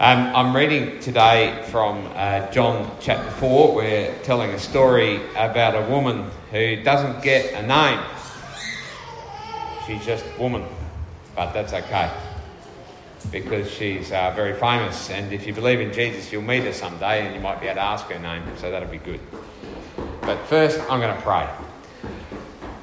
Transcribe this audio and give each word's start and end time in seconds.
Um, 0.00 0.30
I'm 0.32 0.54
reading 0.54 1.00
today 1.00 1.60
from 1.72 2.08
uh, 2.14 2.48
John 2.52 2.88
chapter 3.00 3.32
4. 3.32 3.74
We're 3.74 4.14
telling 4.22 4.50
a 4.50 4.58
story 4.60 5.16
about 5.30 5.74
a 5.74 5.90
woman 5.90 6.30
who 6.52 6.76
doesn't 6.84 7.20
get 7.20 7.52
a 7.54 7.66
name. 7.66 7.98
She's 9.88 10.06
just 10.06 10.24
woman, 10.38 10.64
but 11.34 11.52
that's 11.52 11.72
okay 11.72 12.12
because 13.32 13.68
she's 13.68 14.12
uh, 14.12 14.32
very 14.36 14.54
famous. 14.54 15.10
And 15.10 15.32
if 15.32 15.48
you 15.48 15.52
believe 15.52 15.80
in 15.80 15.92
Jesus, 15.92 16.30
you'll 16.30 16.42
meet 16.42 16.62
her 16.62 16.72
someday 16.72 17.26
and 17.26 17.34
you 17.34 17.40
might 17.40 17.60
be 17.60 17.66
able 17.66 17.78
to 17.78 17.82
ask 17.82 18.06
her 18.06 18.20
name, 18.20 18.44
so 18.56 18.70
that'll 18.70 18.88
be 18.88 18.98
good. 18.98 19.18
But 20.20 20.38
first, 20.46 20.78
I'm 20.88 21.00
going 21.00 21.16
to 21.16 21.22
pray. 21.22 21.48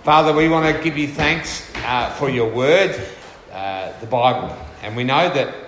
Father, 0.03 0.33
we 0.33 0.49
want 0.49 0.75
to 0.75 0.83
give 0.83 0.97
you 0.97 1.07
thanks 1.07 1.65
uh, 1.85 2.09
for 2.15 2.29
your 2.29 2.51
word, 2.51 2.93
uh, 3.53 3.97
the 4.01 4.05
Bible. 4.05 4.53
And 4.81 4.97
we 4.97 5.05
know 5.05 5.33
that 5.33 5.64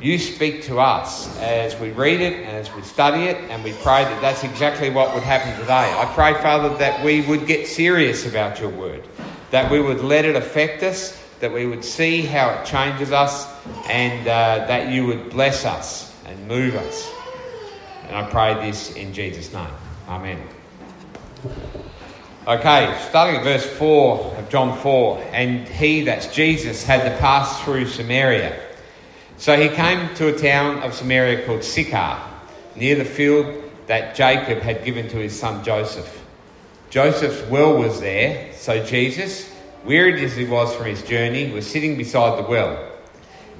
you 0.00 0.18
speak 0.18 0.62
to 0.64 0.80
us 0.80 1.38
as 1.38 1.78
we 1.78 1.90
read 1.90 2.20
it 2.20 2.34
and 2.34 2.56
as 2.56 2.72
we 2.74 2.82
study 2.82 3.24
it, 3.24 3.36
and 3.50 3.62
we 3.62 3.72
pray 3.72 4.04
that 4.04 4.20
that's 4.20 4.44
exactly 4.44 4.90
what 4.90 5.14
would 5.14 5.22
happen 5.22 5.58
today. 5.60 5.94
I 5.96 6.10
pray, 6.14 6.34
Father, 6.42 6.76
that 6.78 7.04
we 7.04 7.22
would 7.22 7.46
get 7.46 7.66
serious 7.66 8.26
about 8.26 8.60
your 8.60 8.70
word, 8.70 9.04
that 9.50 9.70
we 9.70 9.80
would 9.80 10.00
let 10.00 10.24
it 10.24 10.34
affect 10.34 10.82
us, 10.82 11.20
that 11.40 11.52
we 11.52 11.66
would 11.66 11.84
see 11.84 12.22
how 12.22 12.50
it 12.50 12.64
changes 12.64 13.12
us, 13.12 13.46
and 13.88 14.26
uh, 14.26 14.66
that 14.66 14.90
you 14.92 15.06
would 15.06 15.30
bless 15.30 15.64
us 15.64 16.14
and 16.26 16.48
move 16.48 16.74
us. 16.74 17.12
And 18.08 18.16
I 18.16 18.28
pray 18.28 18.54
this 18.54 18.94
in 18.94 19.12
Jesus' 19.12 19.52
name. 19.52 19.70
Amen. 20.08 20.40
Okay, 22.46 22.98
starting 23.08 23.36
at 23.36 23.44
verse 23.44 23.64
4 23.64 24.36
of 24.36 24.48
John 24.48 24.76
4, 24.78 25.28
and 25.32 25.68
he, 25.68 26.02
that's 26.02 26.26
Jesus, 26.34 26.82
had 26.82 27.04
to 27.04 27.16
pass 27.18 27.62
through 27.62 27.86
Samaria. 27.86 28.61
So 29.42 29.60
he 29.60 29.68
came 29.70 30.14
to 30.14 30.28
a 30.28 30.38
town 30.38 30.84
of 30.84 30.94
Samaria 30.94 31.44
called 31.44 31.64
Sychar, 31.64 32.22
near 32.76 32.94
the 32.94 33.04
field 33.04 33.72
that 33.88 34.14
Jacob 34.14 34.58
had 34.58 34.84
given 34.84 35.08
to 35.08 35.16
his 35.16 35.36
son 35.36 35.64
Joseph. 35.64 36.24
Joseph's 36.90 37.42
well 37.50 37.76
was 37.76 38.00
there, 38.00 38.52
so 38.54 38.84
Jesus, 38.84 39.52
wearied 39.84 40.22
as 40.22 40.36
he 40.36 40.44
was 40.44 40.72
from 40.76 40.86
his 40.86 41.02
journey, 41.02 41.50
was 41.50 41.68
sitting 41.68 41.96
beside 41.96 42.38
the 42.38 42.48
well. 42.48 42.88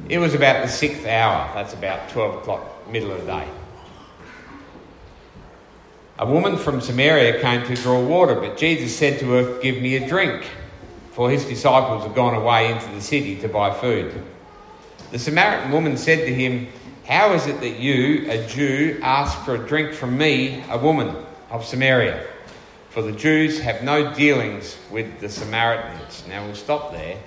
It 0.09 0.19
was 0.19 0.34
about 0.34 0.65
the 0.65 0.69
sixth 0.69 1.05
hour, 1.05 1.51
that's 1.53 1.75
about 1.75 2.11
12 2.11 2.37
o'clock, 2.37 2.89
middle 2.89 3.11
of 3.11 3.23
the 3.23 3.27
day. 3.27 3.48
A 6.20 6.27
woman 6.31 6.59
from 6.59 6.81
Samaria 6.81 7.41
came 7.41 7.67
to 7.67 7.75
draw 7.75 8.01
water, 8.01 8.37
but 8.37 8.57
Jesus 8.57 8.97
said 8.97 9.19
to 9.19 9.31
her, 9.31 9.61
Give 9.61 9.83
me 9.83 9.97
a 9.97 10.09
drink, 10.09 10.45
for 11.11 11.29
his 11.29 11.45
disciples 11.45 12.05
had 12.05 12.14
gone 12.14 12.37
away 12.37 12.70
into 12.70 12.89
the 12.92 13.01
city 13.01 13.35
to 13.41 13.48
buy 13.48 13.75
food. 13.75 14.27
The 15.13 15.19
Samaritan 15.19 15.71
woman 15.71 15.99
said 15.99 16.21
to 16.21 16.33
him, 16.33 16.69
How 17.07 17.35
is 17.35 17.47
it 17.47 17.61
that 17.61 17.79
you, 17.79 18.31
a 18.31 18.47
Jew, 18.47 18.99
ask 19.03 19.39
for 19.45 19.57
a 19.57 19.59
drink 19.59 19.93
from 19.93 20.17
me, 20.17 20.65
a 20.71 20.79
woman 20.79 21.15
of 21.51 21.67
Samaria? 21.67 22.27
For 22.89 23.03
the 23.03 23.13
Jews 23.13 23.61
have 23.61 23.83
no 23.83 24.15
dealings 24.15 24.79
with 24.91 25.21
the 25.21 25.29
Samaritans. 25.29 26.25
Now 26.31 26.47
we'll 26.47 26.55
stop 26.55 26.93
there. 26.93 27.19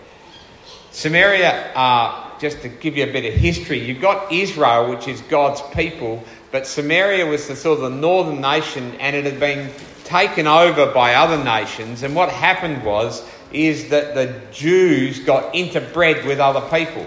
Samaria, 0.89 1.73
uh, 1.75 2.39
just 2.39 2.63
to 2.63 2.69
give 2.69 2.97
you 2.97 3.03
a 3.03 3.13
bit 3.13 3.31
of 3.31 3.39
history, 3.39 3.77
you've 3.77 4.01
got 4.01 4.31
Israel, 4.31 4.89
which 4.89 5.07
is 5.07 5.21
God's 5.21 5.61
people, 5.75 6.23
but 6.51 6.65
Samaria 6.65 7.27
was 7.27 7.47
the 7.47 7.55
sort 7.55 7.77
of 7.77 7.91
the 7.91 7.95
northern 7.95 8.41
nation 8.41 8.95
and 8.99 9.15
it 9.15 9.25
had 9.25 9.39
been 9.39 9.69
taken 10.03 10.47
over 10.47 10.91
by 10.91 11.13
other 11.13 11.43
nations. 11.43 12.01
And 12.01 12.15
what 12.15 12.29
happened 12.29 12.83
was, 12.83 13.23
is 13.53 13.89
that 13.89 14.15
the 14.15 14.41
Jews 14.51 15.19
got 15.19 15.53
interbred 15.53 16.25
with 16.25 16.39
other 16.39 16.61
people. 16.75 17.05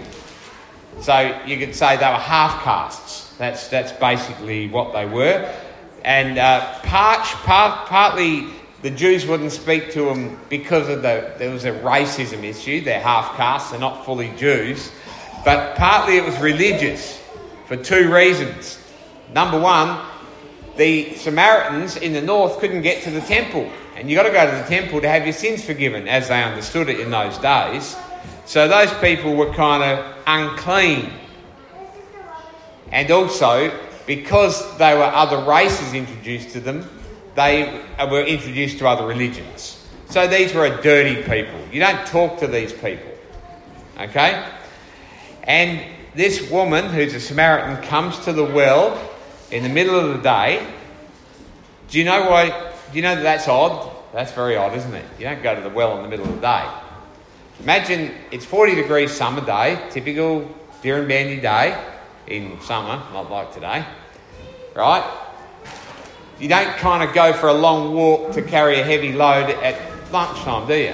So 1.01 1.41
you 1.45 1.57
could 1.57 1.75
say 1.75 1.95
they 1.97 2.05
were 2.05 2.13
half 2.13 2.63
castes. 2.63 3.33
That's, 3.37 3.67
that's 3.69 3.91
basically 3.93 4.67
what 4.67 4.93
they 4.93 5.05
were. 5.05 5.53
And 6.03 6.37
uh, 6.37 6.79
part, 6.79 7.21
part, 7.21 7.87
partly 7.87 8.47
the 8.81 8.89
Jews 8.89 9.25
wouldn't 9.25 9.51
speak 9.51 9.91
to 9.91 10.05
them 10.05 10.39
because 10.49 10.87
of 10.89 11.01
the, 11.01 11.33
there 11.37 11.51
was 11.51 11.65
a 11.65 11.71
racism 11.71 12.43
issue. 12.43 12.81
They're 12.81 12.99
half 12.99 13.35
castes, 13.35 13.71
they're 13.71 13.79
not 13.79 14.05
fully 14.05 14.31
Jews. 14.37 14.91
But 15.43 15.75
partly 15.77 16.17
it 16.17 16.25
was 16.25 16.37
religious 16.39 17.21
for 17.67 17.77
two 17.77 18.13
reasons. 18.13 18.79
Number 19.33 19.59
one, 19.59 20.05
the 20.75 21.13
Samaritans 21.15 21.97
in 21.97 22.13
the 22.13 22.21
north 22.21 22.59
couldn't 22.59 22.81
get 22.81 23.03
to 23.03 23.11
the 23.11 23.21
temple. 23.21 23.69
And 23.95 24.09
you've 24.09 24.17
got 24.17 24.23
to 24.23 24.31
go 24.31 24.49
to 24.49 24.57
the 24.63 24.67
temple 24.67 25.01
to 25.01 25.09
have 25.09 25.25
your 25.25 25.33
sins 25.33 25.63
forgiven, 25.63 26.07
as 26.07 26.29
they 26.29 26.41
understood 26.41 26.89
it 26.89 27.01
in 27.01 27.11
those 27.11 27.37
days. 27.37 27.97
So 28.49 28.67
those 28.67 28.91
people 28.95 29.35
were 29.35 29.53
kind 29.53 29.83
of 29.83 30.15
unclean. 30.25 31.11
And 32.91 33.11
also, 33.11 33.71
because 34.07 34.75
they 34.79 34.95
were 34.95 35.03
other 35.03 35.37
races 35.47 35.93
introduced 35.93 36.49
to 36.53 36.59
them, 36.59 36.89
they 37.35 37.79
were 38.09 38.23
introduced 38.23 38.79
to 38.79 38.87
other 38.87 39.05
religions. 39.05 39.87
So 40.09 40.25
these 40.25 40.51
were 40.55 40.65
a 40.65 40.81
dirty 40.81 41.21
people. 41.21 41.59
You 41.71 41.79
don't 41.79 42.03
talk 42.07 42.39
to 42.39 42.47
these 42.47 42.73
people. 42.73 43.11
Okay? 43.99 44.51
And 45.43 45.85
this 46.15 46.49
woman, 46.49 46.85
who's 46.85 47.13
a 47.13 47.19
Samaritan, 47.19 47.83
comes 47.83 48.17
to 48.21 48.33
the 48.33 48.45
well 48.45 48.99
in 49.51 49.61
the 49.61 49.69
middle 49.69 49.99
of 49.99 50.17
the 50.17 50.23
day. 50.23 50.65
Do 51.89 51.99
you 51.99 52.03
know 52.03 52.27
why? 52.27 52.49
Do 52.91 52.97
you 52.97 53.03
know 53.03 53.13
that 53.13 53.21
that's 53.21 53.47
odd? 53.47 53.95
That's 54.11 54.31
very 54.31 54.57
odd, 54.57 54.75
isn't 54.75 54.95
it? 54.95 55.05
You 55.19 55.25
don't 55.25 55.43
go 55.43 55.53
to 55.53 55.61
the 55.61 55.69
well 55.69 55.97
in 55.97 56.01
the 56.01 56.09
middle 56.09 56.25
of 56.25 56.33
the 56.33 56.41
day. 56.41 56.67
Imagine 57.61 58.13
it's 58.31 58.45
40 58.45 58.75
degrees 58.75 59.11
summer 59.11 59.45
day, 59.45 59.85
typical 59.89 60.49
Dirranbandi 60.81 61.41
day 61.41 61.77
in 62.27 62.59
summer, 62.61 63.03
not 63.11 63.29
like 63.29 63.53
today, 63.53 63.83
right? 64.75 65.03
You 66.39 66.47
don't 66.47 66.77
kind 66.77 67.03
of 67.03 67.13
go 67.13 67.33
for 67.33 67.49
a 67.49 67.53
long 67.53 67.93
walk 67.93 68.31
to 68.33 68.41
carry 68.41 68.79
a 68.79 68.83
heavy 68.83 69.11
load 69.11 69.49
at 69.49 69.77
lunchtime, 70.09 70.67
do 70.67 70.75
you? 70.75 70.93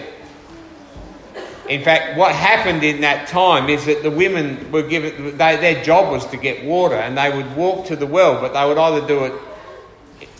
In 1.69 1.83
fact, 1.83 2.17
what 2.17 2.33
happened 2.33 2.83
in 2.83 3.01
that 3.01 3.27
time 3.27 3.69
is 3.69 3.85
that 3.85 4.01
the 4.01 4.09
women 4.09 4.71
were 4.71 4.83
given, 4.83 5.37
they, 5.37 5.57
their 5.57 5.83
job 5.83 6.11
was 6.11 6.25
to 6.27 6.37
get 6.37 6.65
water 6.65 6.95
and 6.95 7.15
they 7.15 7.35
would 7.35 7.55
walk 7.55 7.85
to 7.87 7.95
the 7.95 8.07
well, 8.07 8.41
but 8.41 8.53
they 8.53 8.67
would 8.67 8.77
either 8.77 9.07
do 9.07 9.25
it 9.25 9.33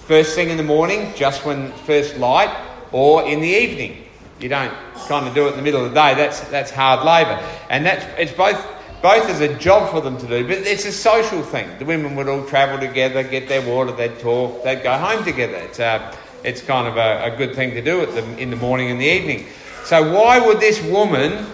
first 0.08 0.34
thing 0.34 0.50
in 0.50 0.58
the 0.58 0.64
morning, 0.64 1.14
just 1.16 1.46
when 1.46 1.72
first 1.72 2.18
light, 2.18 2.56
or 2.92 3.24
in 3.28 3.42
the 3.42 3.48
evening. 3.48 4.05
You 4.40 4.50
don't 4.50 4.74
kind 5.08 5.28
of 5.28 5.34
do 5.34 5.48
it 5.48 5.52
in 5.52 5.58
the 5.58 5.62
middle 5.62 5.86
of 5.86 5.94
the 5.94 5.96
day. 5.96 6.14
That's 6.14 6.42
that's 6.50 6.72
hard 6.72 7.06
labour, 7.06 7.42
and 7.70 7.86
that's 7.86 8.06
it's 8.20 8.34
both 8.34 8.64
both 9.06 9.30
as 9.30 9.40
a 9.40 9.54
job 9.60 9.92
for 9.92 10.02
them 10.02 10.18
to 10.18 10.26
do, 10.26 10.48
but 10.48 10.58
it's 10.58 10.84
a 10.86 10.92
social 10.92 11.44
thing. 11.44 11.70
The 11.78 11.86
women 11.86 12.16
would 12.16 12.28
all 12.28 12.44
travel 12.46 12.80
together, 12.80 13.22
get 13.22 13.48
their 13.48 13.62
water, 13.62 13.92
they'd 13.92 14.18
talk, 14.18 14.64
they'd 14.64 14.82
go 14.82 14.98
home 14.98 15.24
together. 15.24 15.58
It's 15.58 15.78
a, 15.78 16.18
it's 16.44 16.62
kind 16.62 16.88
of 16.88 16.98
a, 16.98 17.32
a 17.32 17.38
good 17.38 17.54
thing 17.56 17.72
to 17.76 17.84
do 17.84 18.02
in 18.02 18.50
the 18.50 18.56
morning 18.56 18.90
and 18.90 19.00
the 19.00 19.06
evening. 19.06 19.46
So 19.84 20.12
why 20.12 20.40
would 20.40 20.60
this 20.60 20.82
woman 20.82 21.46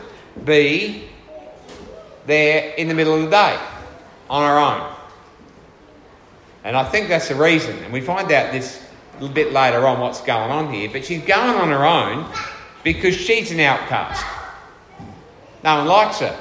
be 0.45 1.09
there 2.25 2.73
in 2.75 2.87
the 2.87 2.93
middle 2.93 3.15
of 3.15 3.23
the 3.23 3.29
day 3.29 3.59
on 4.29 4.47
her 4.47 4.57
own? 4.57 4.95
And 6.63 6.77
I 6.77 6.85
think 6.85 7.09
that's 7.09 7.27
the 7.27 7.35
reason. 7.35 7.77
And 7.79 7.91
we 7.91 7.99
find 7.99 8.31
out 8.31 8.53
this 8.53 8.81
a 9.17 9.19
little 9.19 9.35
bit 9.35 9.51
later 9.51 9.85
on 9.87 9.99
what's 9.99 10.21
going 10.21 10.51
on 10.51 10.71
here. 10.71 10.89
But 10.89 11.03
she's 11.03 11.25
going 11.25 11.57
on 11.57 11.67
her 11.67 11.85
own 11.85 12.31
because 12.83 13.15
she's 13.15 13.51
an 13.51 13.59
outcast. 13.59 14.25
No 15.63 15.77
one 15.77 15.87
likes 15.87 16.19
her. 16.19 16.37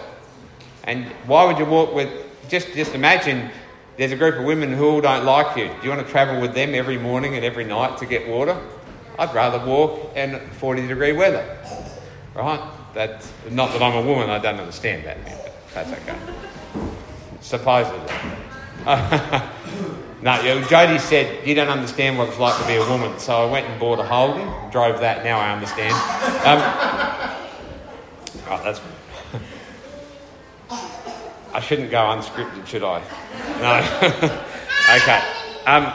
And 0.84 1.06
why 1.26 1.44
would 1.44 1.58
you 1.58 1.66
walk 1.66 1.94
with, 1.94 2.10
just, 2.48 2.72
just 2.72 2.94
imagine 2.94 3.50
there's 3.96 4.12
a 4.12 4.16
group 4.16 4.36
of 4.36 4.44
women 4.44 4.72
who 4.72 4.88
all 4.88 5.00
don't 5.00 5.24
like 5.24 5.56
you. 5.56 5.66
Do 5.66 5.74
you 5.82 5.90
want 5.90 6.04
to 6.06 6.10
travel 6.10 6.40
with 6.40 6.54
them 6.54 6.74
every 6.74 6.98
morning 6.98 7.34
and 7.36 7.44
every 7.44 7.64
night 7.64 7.98
to 7.98 8.06
get 8.06 8.26
water? 8.26 8.58
I'd 9.18 9.34
rather 9.34 9.64
walk 9.66 10.16
in 10.16 10.40
40 10.52 10.86
degree 10.86 11.12
weather. 11.12 11.58
Right? 12.34 12.60
That's, 12.94 13.30
not 13.50 13.72
that 13.72 13.82
I'm 13.82 14.02
a 14.02 14.06
woman, 14.06 14.30
I 14.30 14.38
don't 14.38 14.58
understand 14.58 15.04
that, 15.04 15.18
but 15.24 15.52
that's 15.74 15.92
okay. 15.92 16.16
Supposedly. 17.40 18.14
no, 20.22 20.64
Jody 20.68 20.98
said, 20.98 21.46
You 21.46 21.54
don't 21.54 21.68
understand 21.68 22.16
what 22.18 22.28
it's 22.28 22.38
like 22.38 22.58
to 22.60 22.66
be 22.66 22.76
a 22.76 22.88
woman. 22.88 23.18
So 23.18 23.46
I 23.46 23.50
went 23.50 23.66
and 23.66 23.78
bought 23.78 23.98
a 23.98 24.04
Holden, 24.04 24.48
drove 24.70 25.00
that, 25.00 25.22
now 25.24 25.38
I 25.38 25.52
understand. 25.52 25.92
Um, 26.46 26.60
oh, 28.48 28.60
that's. 28.64 28.80
I 31.52 31.60
shouldn't 31.60 31.90
go 31.90 31.98
unscripted, 31.98 32.66
should 32.66 32.84
I? 32.84 33.02
No. 33.60 33.80
okay. 34.96 35.20
Um, 35.66 35.92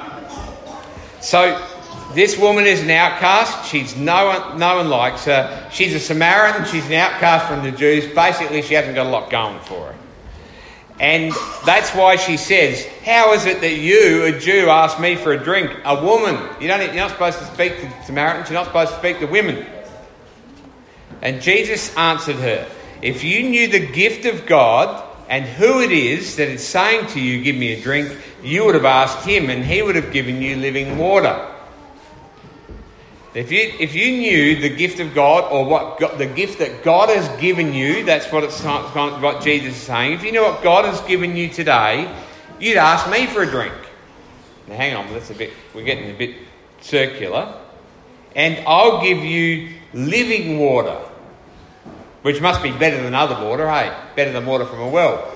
so 1.22 1.66
this 2.14 2.38
woman 2.38 2.66
is 2.66 2.82
an 2.82 2.92
outcast. 2.92 3.70
She's 3.70 3.96
no 3.96 4.28
one, 4.28 4.60
no 4.60 4.78
one 4.78 4.90
likes 4.90 5.26
her. 5.26 5.70
She's 5.72 5.96
a 5.96 6.00
Samaritan. 6.00 6.66
She's 6.66 6.86
an 6.86 6.94
outcast 6.94 7.48
from 7.48 7.64
the 7.64 7.72
Jews. 7.72 8.14
Basically, 8.14 8.62
she 8.62 8.76
hasn't 8.76 8.96
got 8.96 9.08
a 9.08 9.10
lot 9.10 9.30
going 9.30 9.60
for 9.62 9.88
her. 9.88 9.96
And 11.00 11.34
that's 11.66 11.92
why 11.92 12.16
she 12.16 12.38
says, 12.38 12.86
How 13.04 13.34
is 13.34 13.46
it 13.46 13.62
that 13.62 13.76
you, 13.76 14.24
a 14.26 14.40
Jew, 14.40 14.70
ask 14.70 15.00
me 15.00 15.16
for 15.16 15.34
a 15.34 15.44
drink? 15.44 15.72
A 15.84 16.02
woman. 16.02 16.36
You 16.62 16.68
don't, 16.68 16.82
you're 16.82 16.96
not 16.96 17.12
supposed 17.12 17.40
to 17.40 17.46
speak 17.46 17.82
to 17.82 18.04
Samaritans, 18.06 18.50
you're 18.50 18.60
not 18.60 18.68
supposed 18.68 18.92
to 18.92 18.98
speak 19.00 19.20
to 19.20 19.26
women. 19.26 19.66
And 21.22 21.42
Jesus 21.42 21.96
answered 21.98 22.38
her, 22.38 22.68
If 23.02 23.24
you 23.24 23.50
knew 23.50 23.68
the 23.68 23.86
gift 23.86 24.26
of 24.26 24.46
God 24.46 25.04
and 25.28 25.44
who 25.44 25.82
it 25.82 25.92
is 25.92 26.38
that 26.38 26.48
is 26.48 26.66
saying 26.66 27.08
to 27.08 27.20
you, 27.20 27.44
Give 27.44 27.56
me 27.56 27.74
a 27.74 27.82
drink, 27.82 28.18
you 28.42 28.64
would 28.66 28.76
have 28.76 28.86
asked 28.86 29.26
him, 29.26 29.50
and 29.50 29.66
he 29.66 29.82
would 29.82 29.96
have 29.96 30.14
given 30.14 30.42
you 30.42 30.56
living 30.56 30.98
water. 30.98 31.55
If 33.36 33.52
you, 33.52 33.74
if 33.82 33.94
you 33.94 34.14
knew 34.14 34.62
the 34.62 34.70
gift 34.70 35.02
of 35.02 35.14
God 35.14 35.52
or 35.52 35.66
what 35.66 36.00
God, 36.00 36.18
the 36.18 36.26
gift 36.26 36.60
that 36.60 36.86
God 36.86 37.10
has 37.10 37.28
given 37.42 37.74
you, 37.74 38.06
that's 38.06 38.32
what, 38.32 38.46
it's, 38.46 38.64
what 38.64 39.44
Jesus 39.44 39.76
is 39.76 39.82
saying. 39.82 40.14
If 40.14 40.24
you 40.24 40.32
know 40.32 40.44
what 40.44 40.64
God 40.64 40.86
has 40.86 41.02
given 41.02 41.36
you 41.36 41.50
today, 41.50 42.10
you'd 42.62 42.78
ask 42.78 43.12
me 43.12 43.26
for 43.26 43.44
a 43.44 43.46
drink. 43.46 43.74
Now, 44.70 44.78
hang 44.78 44.96
on, 44.96 45.12
that's 45.12 45.32
a 45.32 45.34
bit, 45.34 45.52
we're 45.74 45.84
getting 45.84 46.10
a 46.10 46.18
bit 46.18 46.38
circular. 46.80 47.54
And 48.38 48.66
I'll 48.66 49.02
give 49.02 49.18
you 49.18 49.70
living 49.94 50.58
water, 50.58 50.98
which 52.22 52.40
must 52.40 52.64
be 52.64 52.72
better 52.72 53.04
than 53.04 53.14
other 53.14 53.46
water, 53.46 53.70
hey? 53.70 53.94
Better 54.16 54.32
than 54.32 54.46
water 54.46 54.66
from 54.66 54.80
a 54.80 54.88
well. 54.88 55.30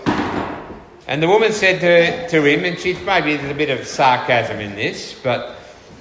And 1.06 1.22
the 1.22 1.28
woman 1.28 1.52
said 1.52 1.82
to, 1.82 2.30
to 2.30 2.46
him, 2.46 2.64
and 2.64 2.80
she's 2.80 3.02
maybe 3.02 3.36
there's 3.36 3.52
a 3.52 3.54
bit 3.54 3.70
of 3.70 3.86
sarcasm 3.86 4.62
in 4.62 4.76
this, 4.76 5.20
but 5.22 5.59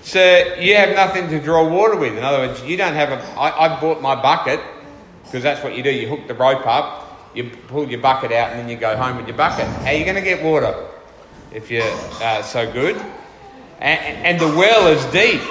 Sir, 0.09 0.57
you 0.59 0.75
have 0.75 0.95
nothing 0.97 1.29
to 1.29 1.39
draw 1.39 1.69
water 1.69 1.95
with. 1.95 2.17
In 2.17 2.25
other 2.25 2.39
words, 2.39 2.63
you 2.63 2.79
don't 2.79 2.95
have 2.95 3.11
a. 3.11 3.23
I, 3.39 3.67
I 3.67 3.79
bought 3.79 4.01
my 4.01 4.15
bucket 4.15 4.59
because 5.23 5.43
that's 5.43 5.63
what 5.63 5.77
you 5.77 5.83
do. 5.83 5.91
You 5.91 6.09
hook 6.09 6.27
the 6.27 6.33
rope 6.33 6.67
up, 6.67 7.31
you 7.35 7.51
pull 7.67 7.87
your 7.87 8.01
bucket 8.01 8.33
out, 8.33 8.53
and 8.53 8.59
then 8.59 8.71
you 8.71 8.79
go 8.79 8.97
home 8.97 9.19
with 9.19 9.29
your 9.29 9.37
bucket. 9.37 9.67
How 9.67 9.89
are 9.89 9.93
you 9.93 10.05
going 10.05 10.17
to 10.17 10.23
get 10.23 10.43
water 10.43 10.75
if 11.53 11.71
you're 11.71 11.83
uh, 12.23 12.41
so 12.41 12.73
good? 12.73 12.97
And, 13.81 14.01
and 14.25 14.41
the 14.41 14.47
well 14.47 14.87
is 14.87 15.05
deep. 15.13 15.43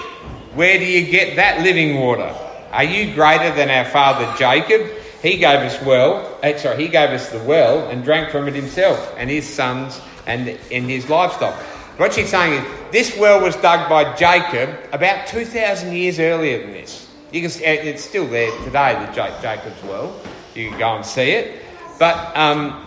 Where 0.56 0.80
do 0.80 0.86
you 0.86 1.06
get 1.06 1.36
that 1.36 1.62
living 1.62 2.00
water? 2.00 2.36
Are 2.72 2.84
you 2.84 3.14
greater 3.14 3.56
than 3.56 3.70
our 3.70 3.86
father 3.86 4.34
Jacob? 4.40 4.90
He 5.22 5.38
gave 5.38 5.60
us 5.60 5.80
well. 5.86 6.36
Uh, 6.42 6.58
sorry, 6.58 6.82
he 6.82 6.88
gave 6.88 7.12
us 7.12 7.30
the 7.30 7.44
well 7.44 7.90
and 7.90 8.04
drank 8.04 8.32
from 8.32 8.48
it 8.48 8.56
himself 8.56 9.14
and 9.20 9.30
his 9.30 9.48
sons 9.48 10.02
and, 10.26 10.50
and 10.72 10.90
his 10.90 11.08
livestock. 11.12 11.64
What 11.98 12.14
she's 12.14 12.30
saying 12.30 12.54
is 12.54 12.92
this 12.92 13.18
well 13.18 13.42
was 13.42 13.56
dug 13.56 13.90
by 13.90 14.16
Jacob 14.16 14.78
about 14.92 15.28
2,000 15.28 15.94
years 15.94 16.20
earlier 16.20 16.62
than 16.62 16.72
this. 16.72 17.10
You 17.32 17.42
can, 17.42 17.52
it's 17.64 18.04
still 18.04 18.28
there 18.28 18.52
today, 18.64 18.94
the 18.94 19.12
Jacob's 19.42 19.84
well. 19.84 20.20
You 20.54 20.70
can 20.70 20.80
go 20.80 20.96
and 20.96 21.06
see 21.06 21.32
it. 21.32 21.62
But 22.00 22.38
um, 22.38 22.86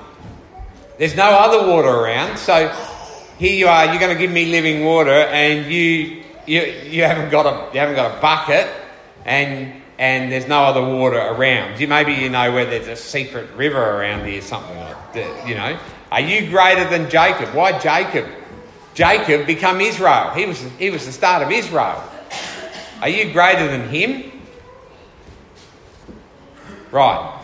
there's 0.96 1.16
no 1.16 1.28
other 1.28 1.68
water 1.68 1.88
around. 1.88 2.38
So 2.38 2.68
here 3.38 3.54
you 3.54 3.66
are, 3.66 3.86
you're 3.86 3.98
going 3.98 4.16
to 4.16 4.18
give 4.18 4.30
me 4.30 4.46
living 4.46 4.84
water, 4.84 5.10
and 5.10 5.70
you, 5.70 6.22
you, 6.46 6.60
you, 6.62 7.02
haven't, 7.02 7.30
got 7.30 7.46
a, 7.46 7.74
you 7.74 7.80
haven't 7.80 7.96
got 7.96 8.16
a 8.16 8.20
bucket, 8.20 8.68
and, 9.24 9.82
and 9.98 10.30
there's 10.30 10.46
no 10.46 10.62
other 10.62 10.82
water 10.82 11.18
around. 11.18 11.80
You, 11.80 11.88
maybe 11.88 12.12
you 12.12 12.28
know 12.28 12.52
where 12.52 12.64
there's 12.64 12.86
a 12.86 12.96
secret 12.96 13.50
river 13.56 13.82
around 13.82 14.26
here, 14.26 14.40
something 14.40 14.78
like 14.78 15.14
that, 15.14 15.48
you 15.48 15.56
know. 15.56 15.78
Are 16.12 16.20
you 16.20 16.48
greater 16.48 16.88
than 16.88 17.10
Jacob? 17.10 17.54
Why 17.54 17.78
Jacob? 17.78 18.26
Jacob 18.94 19.46
become 19.46 19.80
Israel. 19.80 20.30
He 20.30 20.46
was, 20.46 20.60
he 20.78 20.90
was 20.90 21.06
the 21.06 21.12
start 21.12 21.42
of 21.42 21.50
Israel. 21.50 22.02
Are 23.00 23.08
you 23.08 23.32
greater 23.32 23.66
than 23.66 23.88
him? 23.88 24.30
Right. 26.90 27.40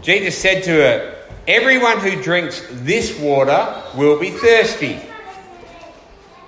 Jesus 0.00 0.36
said 0.36 0.64
to 0.64 0.70
her, 0.70 1.18
Everyone 1.46 1.98
who 1.98 2.22
drinks 2.22 2.66
this 2.70 3.18
water 3.18 3.82
will 3.96 4.18
be 4.18 4.30
thirsty. 4.30 5.00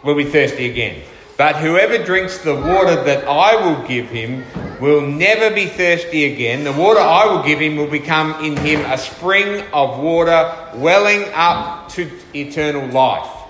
Will 0.03 0.15
be 0.15 0.25
thirsty 0.25 0.71
again. 0.71 1.03
But 1.37 1.57
whoever 1.57 2.03
drinks 2.03 2.39
the 2.39 2.55
water 2.55 3.03
that 3.05 3.25
I 3.27 3.57
will 3.57 3.87
give 3.89 4.09
him 4.09 4.45
will 4.81 5.01
never 5.01 5.53
be 5.53 5.67
thirsty 5.67 6.33
again. 6.33 6.63
The 6.63 6.73
water 6.73 7.01
I 7.01 7.27
will 7.27 7.43
give 7.43 7.59
him 7.59 7.77
will 7.77 7.91
become 7.91 8.45
in 8.45 8.57
him 8.57 8.81
a 8.91 8.97
spring 8.97 9.65
of 9.73 9.99
water 9.99 10.71
welling 10.75 11.25
up 11.35 11.89
to 11.91 12.09
eternal 12.35 12.87
life. 12.89 13.44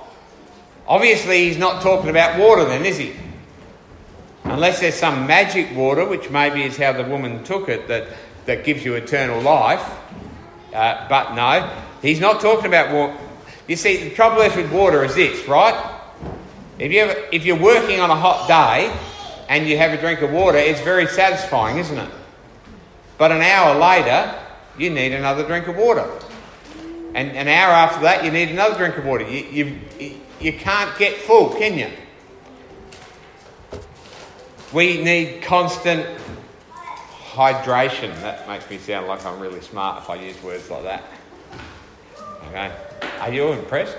Obviously, 0.86 1.48
he's 1.48 1.58
not 1.58 1.82
talking 1.82 2.10
about 2.10 2.38
water 2.38 2.64
then, 2.64 2.84
is 2.84 2.98
he? 2.98 3.14
Unless 4.44 4.81
there's 4.81 4.94
some 4.94 5.26
magic 5.26 5.75
water, 5.75 6.06
which 6.06 6.28
maybe 6.31 6.62
is 6.62 6.76
how 6.76 6.92
the 6.92 7.04
woman 7.04 7.42
took 7.44 7.69
it, 7.69 7.88
that, 7.88 8.08
that 8.44 8.64
gives 8.64 8.84
you 8.84 8.94
eternal 8.94 9.40
life. 9.40 9.82
Uh, 10.75 11.08
but 11.08 11.34
no, 11.34 11.70
he's 12.02 12.20
not 12.20 12.40
talking 12.40 12.66
about 12.66 12.92
water. 12.92 13.16
You 13.66 13.76
see, 13.76 14.08
the 14.08 14.14
trouble 14.14 14.42
is 14.42 14.54
with 14.54 14.70
water 14.70 15.02
is 15.04 15.14
this, 15.14 15.48
right? 15.48 15.92
If, 16.78 16.92
you 16.92 17.00
ever, 17.00 17.28
if 17.32 17.46
you're 17.46 17.58
working 17.58 18.00
on 18.00 18.10
a 18.10 18.16
hot 18.16 18.46
day 18.46 18.94
and 19.48 19.66
you 19.66 19.78
have 19.78 19.92
a 19.92 19.96
drink 19.96 20.20
of 20.20 20.31
water, 20.32 20.58
it's 20.58 20.81
very 20.82 21.06
satisfying, 21.06 21.78
isn't 21.78 21.96
it? 21.96 22.10
But 23.16 23.32
an 23.32 23.40
hour 23.40 23.78
later, 23.78 24.38
you 24.76 24.90
need 24.90 25.12
another 25.12 25.46
drink 25.46 25.69
of 25.69 25.76
water. 25.76 26.06
And 27.14 27.31
an 27.37 27.46
hour 27.46 27.72
after 27.72 28.02
that, 28.02 28.25
you 28.25 28.31
need 28.31 28.50
another 28.50 28.76
drink 28.76 28.96
of 28.99 29.05
water. 29.05 29.28
You, 29.28 29.81
you, 29.99 30.20
you 30.40 30.52
can't 30.52 30.96
get 30.99 31.16
full, 31.16 31.50
can 31.50 31.78
you? 31.78 31.90
We 34.72 35.02
need 35.02 35.43
constant 35.43 36.06
hydration. 37.31 38.12
That 38.20 38.49
makes 38.49 38.69
me 38.69 38.78
sound 38.78 39.06
like 39.06 39.25
I'm 39.25 39.38
really 39.38 39.61
smart 39.61 40.02
if 40.02 40.11
I 40.11 40.16
use 40.16 40.43
words 40.43 40.69
like 40.69 40.82
that. 40.82 41.05
Okay. 42.49 42.72
Are 43.20 43.32
you 43.32 43.52
impressed? 43.52 43.96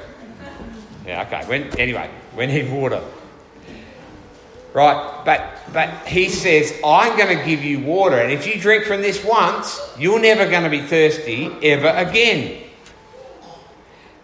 Yeah, 1.08 1.24
okay. 1.24 1.46
When, 1.46 1.64
anyway, 1.80 2.10
we 2.36 2.48
need 2.48 2.70
water. 2.72 3.02
Right, 4.74 5.22
but 5.24 5.62
but 5.72 6.06
he 6.06 6.28
says, 6.28 6.74
I'm 6.86 7.18
going 7.18 7.38
to 7.38 7.46
give 7.46 7.64
you 7.64 7.80
water, 7.80 8.18
and 8.18 8.30
if 8.30 8.46
you 8.46 8.60
drink 8.60 8.84
from 8.84 9.02
this 9.02 9.24
once, 9.24 9.80
you're 9.98 10.20
never 10.20 10.50
going 10.50 10.64
to 10.64 10.70
be 10.70 10.82
thirsty 10.82 11.50
ever 11.64 11.88
again. 11.88 12.65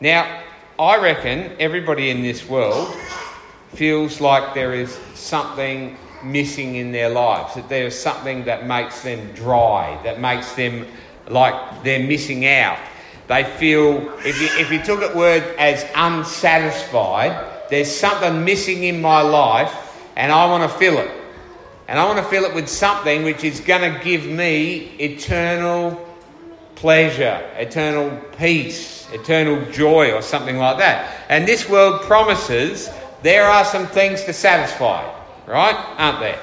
Now, 0.02 0.42
I 0.80 0.98
reckon 0.98 1.56
everybody 1.60 2.10
in 2.10 2.24
this 2.24 2.50
world 2.50 2.92
feels 3.76 4.20
like 4.20 4.56
there 4.56 4.74
is 4.74 4.92
something 5.14 5.96
missing 6.24 6.76
in 6.76 6.92
their 6.92 7.10
lives, 7.10 7.54
that 7.54 7.70
there 7.70 7.86
is 7.86 7.98
something 7.98 8.46
that 8.46 8.66
makes 8.66 9.04
them 9.04 9.32
dry, 9.34 10.02
that 10.04 10.20
makes 10.20 10.54
them 10.54 10.88
like 11.28 11.84
they're 11.84 12.06
missing 12.08 12.48
out. 12.48 12.80
They 13.28 13.44
feel, 13.44 14.12
if 14.26 14.42
you, 14.42 14.48
if 14.60 14.72
you 14.72 14.84
took 14.84 15.04
it 15.04 15.16
word 15.16 15.44
as 15.60 15.86
unsatisfied, 15.96 17.70
there's 17.70 17.96
something 17.96 18.44
missing 18.44 18.84
in 18.86 19.04
my 19.04 19.22
life 19.22 19.72
and 20.16 20.32
I 20.32 20.48
want 20.48 20.70
to 20.70 20.78
fill 20.80 20.98
it. 20.98 21.12
And 21.88 22.00
I 22.00 22.06
want 22.06 22.18
to 22.18 22.26
fill 22.26 22.46
it 22.46 22.56
with 22.56 22.68
something 22.68 23.24
which 23.24 23.44
is 23.44 23.60
going 23.60 23.94
to 23.94 24.04
give 24.04 24.26
me 24.26 24.96
eternal 24.98 26.11
pleasure, 26.82 27.48
eternal 27.58 28.18
peace 28.38 29.02
eternal 29.12 29.70
joy 29.72 30.12
or 30.12 30.22
something 30.22 30.58
like 30.58 30.78
that. 30.78 31.26
And 31.30 31.48
this 31.48 31.70
world 31.70 32.02
promises 32.02 32.90
there 33.24 33.46
are 33.46 33.64
some 33.66 33.86
things 33.88 34.24
to 34.24 34.34
satisfy, 34.34 35.04
right? 35.46 35.76
Aren't 35.98 36.20
there? 36.20 36.40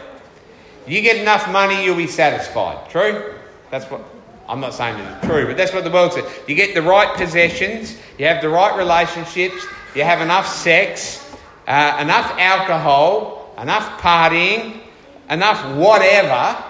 You 0.86 1.02
get 1.02 1.16
enough 1.16 1.50
money, 1.50 1.84
you'll 1.84 1.96
be 1.96 2.06
satisfied. 2.06 2.88
True? 2.88 3.34
That's 3.70 3.84
what 3.86 4.02
I'm 4.48 4.60
not 4.60 4.72
saying 4.72 4.98
it's 4.98 5.26
true, 5.26 5.46
but 5.46 5.56
that's 5.56 5.74
what 5.74 5.84
the 5.84 5.90
world 5.90 6.14
says. 6.14 6.24
You 6.46 6.54
get 6.54 6.74
the 6.74 6.82
right 6.82 7.14
possessions, 7.16 7.98
you 8.16 8.26
have 8.26 8.40
the 8.40 8.48
right 8.48 8.76
relationships, 8.78 9.66
you 9.94 10.04
have 10.04 10.22
enough 10.22 10.46
sex, 10.46 11.22
uh, 11.66 11.98
enough 12.00 12.32
alcohol, 12.38 13.54
enough 13.60 14.00
partying, 14.00 14.80
enough 15.28 15.76
whatever, 15.76 16.64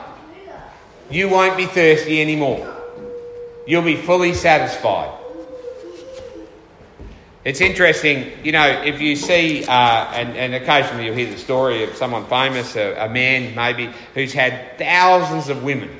you 1.10 1.28
won't 1.28 1.56
be 1.56 1.66
thirsty 1.66 2.20
anymore. 2.20 2.77
You'll 3.68 3.82
be 3.82 3.96
fully 3.96 4.32
satisfied. 4.32 5.14
It's 7.44 7.60
interesting, 7.60 8.32
you 8.42 8.50
know, 8.50 8.66
if 8.66 8.98
you 8.98 9.14
see, 9.14 9.62
uh, 9.66 9.70
and, 9.70 10.34
and, 10.38 10.54
occasionally 10.54 11.04
you'll 11.04 11.14
hear 11.14 11.30
the 11.30 11.36
story 11.36 11.84
of 11.84 11.94
someone 11.94 12.24
famous, 12.28 12.76
a, 12.76 12.94
a 12.94 13.10
man 13.10 13.54
maybe, 13.54 13.92
who's 14.14 14.32
had 14.32 14.78
thousands 14.78 15.50
of 15.50 15.62
women, 15.62 15.90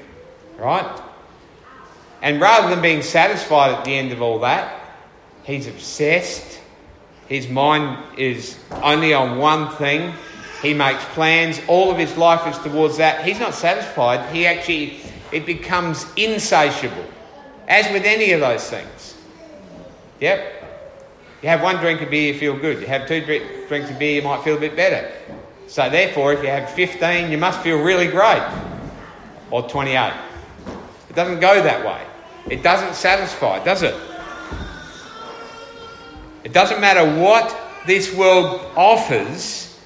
right? 0.57 1.03
And 2.23 2.41
rather 2.41 2.71
than 2.71 2.81
being 2.81 3.03
satisfied 3.03 3.73
at 3.73 3.85
the 3.85 3.95
end 3.95 4.13
of 4.13 4.23
all 4.23 4.39
that, 4.39 4.81
he's 5.45 5.67
obsessed. 5.67 6.61
His 7.29 7.51
mind 7.51 8.03
is 8.19 8.59
only 8.83 9.13
on 9.13 9.37
one 9.37 9.77
thing. 9.77 10.15
He 10.63 10.73
makes 10.73 11.05
plans. 11.07 11.61
All 11.69 11.91
of 11.91 11.99
his 11.99 12.17
life 12.17 12.47
is 12.47 12.59
towards 12.65 12.97
that. 12.97 13.27
He's 13.27 13.39
not 13.39 13.53
satisfied. 13.53 14.35
He 14.35 14.47
actually, 14.47 15.01
it 15.33 15.45
becomes 15.45 16.07
insatiable, 16.17 17.05
as 17.69 17.93
with 17.93 18.05
any 18.05 18.33
of 18.33 18.41
those 18.41 18.69
things. 18.69 19.17
Yep. 20.21 20.55
You 21.43 21.49
have 21.49 21.63
one 21.63 21.77
drink 21.77 22.01
of 22.01 22.11
beer, 22.11 22.33
you 22.33 22.39
feel 22.41 22.59
good. 22.59 22.81
You 22.81 22.87
have 22.89 23.07
two 23.07 23.25
drinks 23.69 23.91
of 23.91 23.99
beer, 23.99 24.17
you 24.17 24.23
might 24.23 24.43
feel 24.43 24.57
a 24.57 24.61
bit 24.61 24.75
better. 24.75 25.13
So, 25.69 25.89
therefore, 25.89 26.33
if 26.33 26.43
you 26.43 26.49
have 26.49 26.71
15, 26.71 27.31
you 27.31 27.39
must 27.39 27.61
feel 27.61 27.81
really 27.81 28.09
great. 28.09 28.43
Or 29.51 29.69
28. 29.69 30.13
It 31.11 31.15
doesn't 31.15 31.41
go 31.41 31.63
that 31.63 31.87
way. 31.87 32.03
It 32.51 32.63
doesn't 32.63 32.95
satisfy, 32.95 33.63
does 33.63 33.83
it? 33.83 33.95
It 36.43 36.53
doesn't 36.53 36.81
matter 36.81 37.21
what 37.21 37.55
this 37.87 38.15
world 38.15 38.61
offers, 38.77 39.79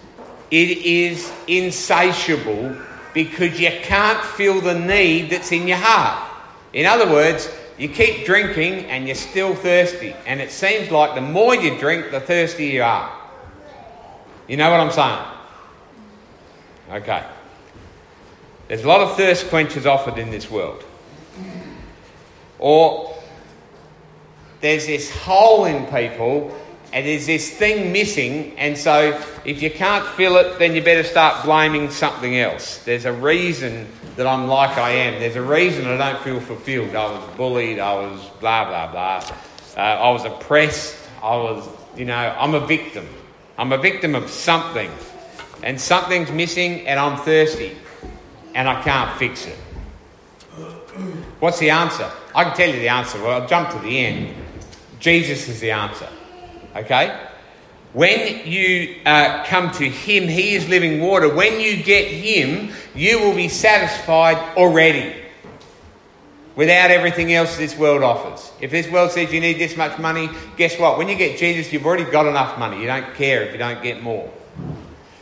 it 0.50 0.78
is 0.78 1.32
insatiable 1.46 2.76
because 3.14 3.58
you 3.58 3.70
can't 3.82 4.22
feel 4.24 4.60
the 4.60 4.78
need 4.78 5.30
that's 5.30 5.52
in 5.52 5.66
your 5.68 5.78
heart. 5.78 6.30
In 6.72 6.86
other 6.86 7.10
words, 7.10 7.48
You 7.82 7.88
keep 7.88 8.24
drinking 8.24 8.84
and 8.84 9.08
you're 9.08 9.16
still 9.16 9.56
thirsty. 9.56 10.14
And 10.24 10.40
it 10.40 10.52
seems 10.52 10.92
like 10.92 11.16
the 11.16 11.20
more 11.20 11.56
you 11.56 11.76
drink, 11.80 12.12
the 12.12 12.20
thirstier 12.20 12.74
you 12.74 12.82
are. 12.84 13.12
You 14.46 14.56
know 14.56 14.70
what 14.70 14.78
I'm 14.78 14.92
saying? 14.92 17.02
Okay. 17.02 17.24
There's 18.68 18.84
a 18.84 18.86
lot 18.86 19.00
of 19.00 19.16
thirst 19.16 19.48
quenchers 19.48 19.84
offered 19.84 20.16
in 20.16 20.30
this 20.30 20.48
world. 20.48 20.84
Or 22.60 23.20
there's 24.60 24.86
this 24.86 25.10
hole 25.10 25.64
in 25.64 25.84
people 25.86 26.56
and 26.92 27.06
there's 27.06 27.26
this 27.26 27.50
thing 27.50 27.90
missing, 27.90 28.52
and 28.58 28.76
so 28.76 29.18
if 29.44 29.62
you 29.62 29.70
can't 29.70 30.06
fill 30.08 30.36
it, 30.36 30.58
then 30.58 30.74
you 30.74 30.82
better 30.82 31.02
start 31.02 31.44
blaming 31.44 31.90
something 31.90 32.38
else. 32.38 32.78
There's 32.84 33.06
a 33.06 33.12
reason 33.12 33.88
that 34.16 34.26
I'm 34.26 34.46
like 34.46 34.76
I 34.76 34.90
am. 34.90 35.18
There's 35.18 35.36
a 35.36 35.42
reason 35.42 35.86
I 35.86 35.96
don't 35.96 36.22
feel 36.22 36.38
fulfilled. 36.38 36.94
I 36.94 37.10
was 37.10 37.36
bullied, 37.36 37.78
I 37.78 37.94
was 37.94 38.20
blah, 38.40 38.66
blah, 38.66 38.90
blah. 38.90 39.36
Uh, 39.74 39.80
I 39.80 40.10
was 40.10 40.26
oppressed, 40.26 40.96
I 41.22 41.34
was, 41.36 41.66
you 41.96 42.04
know, 42.04 42.14
I'm 42.14 42.54
a 42.54 42.66
victim. 42.66 43.08
I'm 43.56 43.72
a 43.72 43.78
victim 43.78 44.14
of 44.14 44.28
something, 44.28 44.90
and 45.62 45.80
something's 45.80 46.30
missing, 46.30 46.86
and 46.86 47.00
I'm 47.00 47.18
thirsty, 47.18 47.76
and 48.54 48.68
I 48.68 48.82
can't 48.82 49.18
fix 49.18 49.46
it. 49.46 49.56
What's 51.40 51.58
the 51.58 51.70
answer? 51.70 52.10
I 52.34 52.44
can 52.44 52.56
tell 52.56 52.68
you 52.68 52.80
the 52.80 52.88
answer. 52.88 53.22
Well, 53.22 53.40
I'll 53.40 53.48
jump 53.48 53.70
to 53.70 53.78
the 53.78 53.98
end. 53.98 54.34
Jesus 55.00 55.48
is 55.48 55.60
the 55.60 55.70
answer. 55.70 56.08
Okay? 56.76 57.18
When 57.92 58.46
you 58.46 58.96
uh, 59.04 59.44
come 59.44 59.70
to 59.72 59.84
Him, 59.84 60.26
He 60.26 60.54
is 60.54 60.68
living 60.68 61.00
water. 61.00 61.32
When 61.32 61.60
you 61.60 61.82
get 61.82 62.06
Him, 62.08 62.72
you 62.94 63.20
will 63.20 63.34
be 63.34 63.48
satisfied 63.48 64.56
already 64.56 65.14
without 66.56 66.90
everything 66.90 67.32
else 67.32 67.56
this 67.56 67.76
world 67.76 68.02
offers. 68.02 68.50
If 68.60 68.70
this 68.70 68.88
world 68.88 69.10
says 69.10 69.32
you 69.32 69.40
need 69.40 69.58
this 69.58 69.76
much 69.76 69.98
money, 69.98 70.30
guess 70.56 70.78
what? 70.78 70.98
When 70.98 71.08
you 71.08 71.16
get 71.16 71.38
Jesus, 71.38 71.72
you've 71.72 71.84
already 71.84 72.10
got 72.10 72.26
enough 72.26 72.58
money. 72.58 72.80
You 72.80 72.86
don't 72.86 73.14
care 73.14 73.42
if 73.42 73.52
you 73.52 73.58
don't 73.58 73.82
get 73.82 74.02
more. 74.02 74.30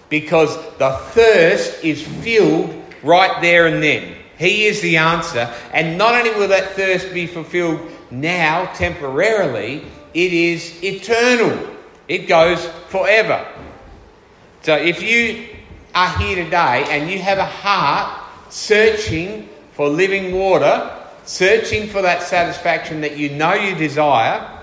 Because 0.08 0.56
the 0.78 0.90
thirst 1.10 1.84
is 1.84 2.06
filled 2.06 2.74
right 3.02 3.40
there 3.40 3.66
and 3.66 3.82
then. 3.82 4.16
He 4.38 4.64
is 4.66 4.80
the 4.80 4.96
answer. 4.96 5.52
And 5.72 5.98
not 5.98 6.14
only 6.14 6.30
will 6.30 6.48
that 6.48 6.70
thirst 6.70 7.12
be 7.12 7.26
fulfilled 7.26 7.80
now, 8.10 8.72
temporarily, 8.74 9.84
it 10.14 10.32
is 10.32 10.82
eternal. 10.82 11.76
It 12.08 12.26
goes 12.26 12.64
forever. 12.88 13.46
So 14.62 14.76
if 14.76 15.02
you 15.02 15.48
are 15.94 16.18
here 16.18 16.44
today 16.44 16.86
and 16.88 17.10
you 17.10 17.18
have 17.20 17.38
a 17.38 17.46
heart 17.46 18.20
searching 18.50 19.48
for 19.72 19.88
living 19.88 20.34
water, 20.34 20.90
searching 21.24 21.88
for 21.88 22.02
that 22.02 22.22
satisfaction 22.22 23.00
that 23.02 23.16
you 23.16 23.30
know 23.30 23.54
you 23.54 23.74
desire, 23.74 24.58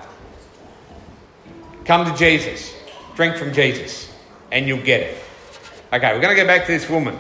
come 1.86 2.06
to 2.06 2.18
Jesus. 2.18 2.74
Drink 3.16 3.38
from 3.38 3.54
Jesus 3.54 4.14
and 4.52 4.68
you'll 4.68 4.84
get 4.84 5.02
it. 5.02 5.18
Okay, 5.92 6.14
we're 6.14 6.22
going 6.22 6.36
to 6.36 6.42
go 6.42 6.46
back 6.46 6.66
to 6.66 6.72
this 6.72 6.90
woman. 6.90 7.18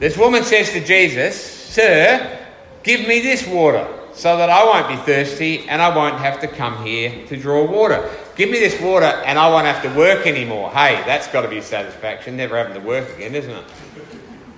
This 0.00 0.18
woman 0.18 0.42
says 0.42 0.70
to 0.72 0.84
Jesus, 0.84 1.40
Sir, 1.40 2.38
give 2.82 3.06
me 3.06 3.20
this 3.20 3.46
water 3.46 3.86
so 4.18 4.36
that 4.36 4.50
I 4.50 4.64
won't 4.64 4.88
be 4.88 4.96
thirsty 4.96 5.68
and 5.68 5.80
I 5.80 5.94
won't 5.94 6.18
have 6.18 6.40
to 6.40 6.48
come 6.48 6.84
here 6.84 7.24
to 7.28 7.36
draw 7.36 7.64
water. 7.64 8.10
Give 8.34 8.50
me 8.50 8.58
this 8.58 8.80
water 8.80 9.06
and 9.06 9.38
I 9.38 9.48
won't 9.48 9.66
have 9.66 9.80
to 9.84 9.96
work 9.96 10.26
anymore. 10.26 10.72
Hey, 10.72 11.00
that's 11.06 11.28
got 11.28 11.42
to 11.42 11.48
be 11.48 11.60
satisfaction, 11.60 12.36
never 12.36 12.56
having 12.56 12.74
to 12.74 12.80
work 12.80 13.14
again, 13.14 13.36
isn't 13.36 13.50
it? 13.50 13.64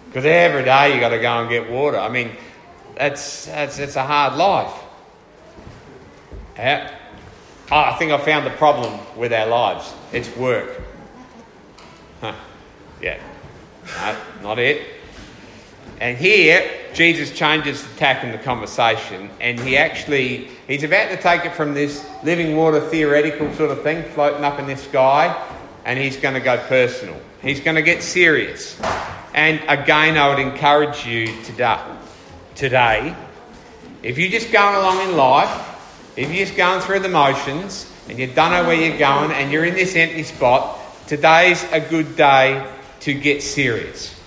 Because 0.06 0.24
every 0.24 0.64
day 0.64 0.92
you've 0.92 1.00
got 1.00 1.10
to 1.10 1.18
go 1.18 1.40
and 1.40 1.50
get 1.50 1.70
water. 1.70 1.98
I 1.98 2.08
mean, 2.08 2.30
that's, 2.96 3.44
that's, 3.44 3.76
that's 3.76 3.96
a 3.96 4.02
hard 4.02 4.38
life. 4.38 4.72
Yeah. 6.56 6.90
I 7.70 7.94
think 7.98 8.12
I 8.12 8.18
found 8.18 8.46
the 8.46 8.50
problem 8.52 8.98
with 9.14 9.34
our 9.34 9.46
lives. 9.46 9.92
It's 10.10 10.34
work. 10.38 10.80
Huh. 12.22 12.34
Yeah. 13.02 13.20
No, 13.84 14.16
not 14.42 14.58
it. 14.58 14.99
And 16.00 16.16
here, 16.16 16.68
Jesus 16.94 17.30
changes 17.30 17.86
the 17.86 17.94
tack 17.96 18.24
in 18.24 18.32
the 18.32 18.38
conversation, 18.38 19.28
and 19.38 19.60
he 19.60 19.76
actually 19.76 20.48
he's 20.66 20.82
about 20.82 21.10
to 21.10 21.18
take 21.18 21.44
it 21.44 21.52
from 21.52 21.74
this 21.74 22.08
living 22.24 22.56
water 22.56 22.80
theoretical 22.80 23.52
sort 23.54 23.70
of 23.70 23.82
thing 23.82 24.02
floating 24.14 24.42
up 24.42 24.58
in 24.58 24.66
the 24.66 24.78
sky, 24.78 25.36
and 25.84 25.98
he's 25.98 26.16
going 26.16 26.32
to 26.32 26.40
go 26.40 26.56
personal. 26.68 27.20
He's 27.42 27.60
going 27.60 27.76
to 27.76 27.82
get 27.82 28.02
serious. 28.02 28.80
And 29.34 29.60
again, 29.68 30.16
I 30.16 30.30
would 30.30 30.38
encourage 30.38 31.06
you 31.06 31.26
today, 31.42 31.80
today, 32.54 33.14
if 34.02 34.16
you're 34.16 34.30
just 34.30 34.50
going 34.50 34.76
along 34.76 35.06
in 35.06 35.16
life, 35.18 36.14
if 36.16 36.30
you're 36.30 36.46
just 36.46 36.56
going 36.56 36.80
through 36.80 37.00
the 37.00 37.10
motions, 37.10 37.92
and 38.08 38.18
you 38.18 38.26
don't 38.26 38.52
know 38.52 38.64
where 38.66 38.74
you're 38.74 38.98
going, 38.98 39.32
and 39.32 39.52
you're 39.52 39.66
in 39.66 39.74
this 39.74 39.94
empty 39.94 40.22
spot, 40.22 40.78
today's 41.06 41.62
a 41.72 41.80
good 41.80 42.16
day 42.16 42.66
to 43.00 43.12
get 43.12 43.42
serious. 43.42 44.19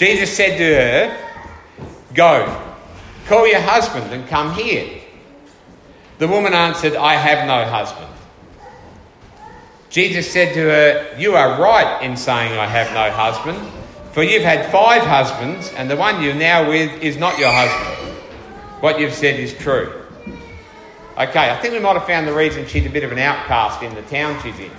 Jesus 0.00 0.34
said 0.34 0.56
to 0.56 0.64
her, 0.64 1.84
Go, 2.14 2.72
call 3.26 3.46
your 3.46 3.60
husband 3.60 4.10
and 4.14 4.26
come 4.28 4.54
here. 4.54 4.98
The 6.16 6.26
woman 6.26 6.54
answered, 6.54 6.96
I 6.96 7.16
have 7.16 7.46
no 7.46 7.70
husband. 7.70 8.10
Jesus 9.90 10.32
said 10.32 10.54
to 10.54 10.60
her, 10.60 11.18
You 11.18 11.34
are 11.34 11.60
right 11.60 12.02
in 12.02 12.16
saying, 12.16 12.58
I 12.58 12.64
have 12.64 12.94
no 12.94 13.10
husband, 13.10 13.58
for 14.12 14.22
you've 14.22 14.42
had 14.42 14.72
five 14.72 15.02
husbands, 15.02 15.70
and 15.76 15.90
the 15.90 15.96
one 15.96 16.22
you're 16.22 16.32
now 16.32 16.66
with 16.66 17.02
is 17.02 17.18
not 17.18 17.38
your 17.38 17.52
husband. 17.52 18.16
What 18.80 18.98
you've 18.98 19.12
said 19.12 19.38
is 19.38 19.52
true. 19.52 20.02
Okay, 21.18 21.50
I 21.50 21.58
think 21.60 21.74
we 21.74 21.78
might 21.78 21.98
have 21.98 22.06
found 22.06 22.26
the 22.26 22.32
reason 22.32 22.66
she's 22.66 22.86
a 22.86 22.88
bit 22.88 23.04
of 23.04 23.12
an 23.12 23.18
outcast 23.18 23.82
in 23.82 23.94
the 23.94 24.02
town 24.02 24.40
she's 24.42 24.58
in. 24.58 24.72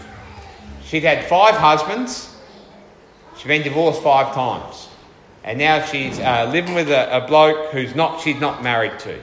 She'd 0.84 1.04
had 1.04 1.26
five 1.26 1.54
husbands, 1.54 2.36
she'd 3.38 3.50
been 3.50 3.62
divorced 3.62 4.02
five 4.02 4.34
times 4.34 4.88
and 5.44 5.58
now 5.58 5.84
she's 5.86 6.20
uh, 6.20 6.50
living 6.52 6.76
with 6.76 6.90
a, 6.90 7.18
a, 7.18 7.28
bloke 7.28 7.72
who's 7.72 7.96
not 7.96 8.22
she's 8.22 8.40
not 8.40 8.64
married 8.64 8.98
to. 9.00 9.20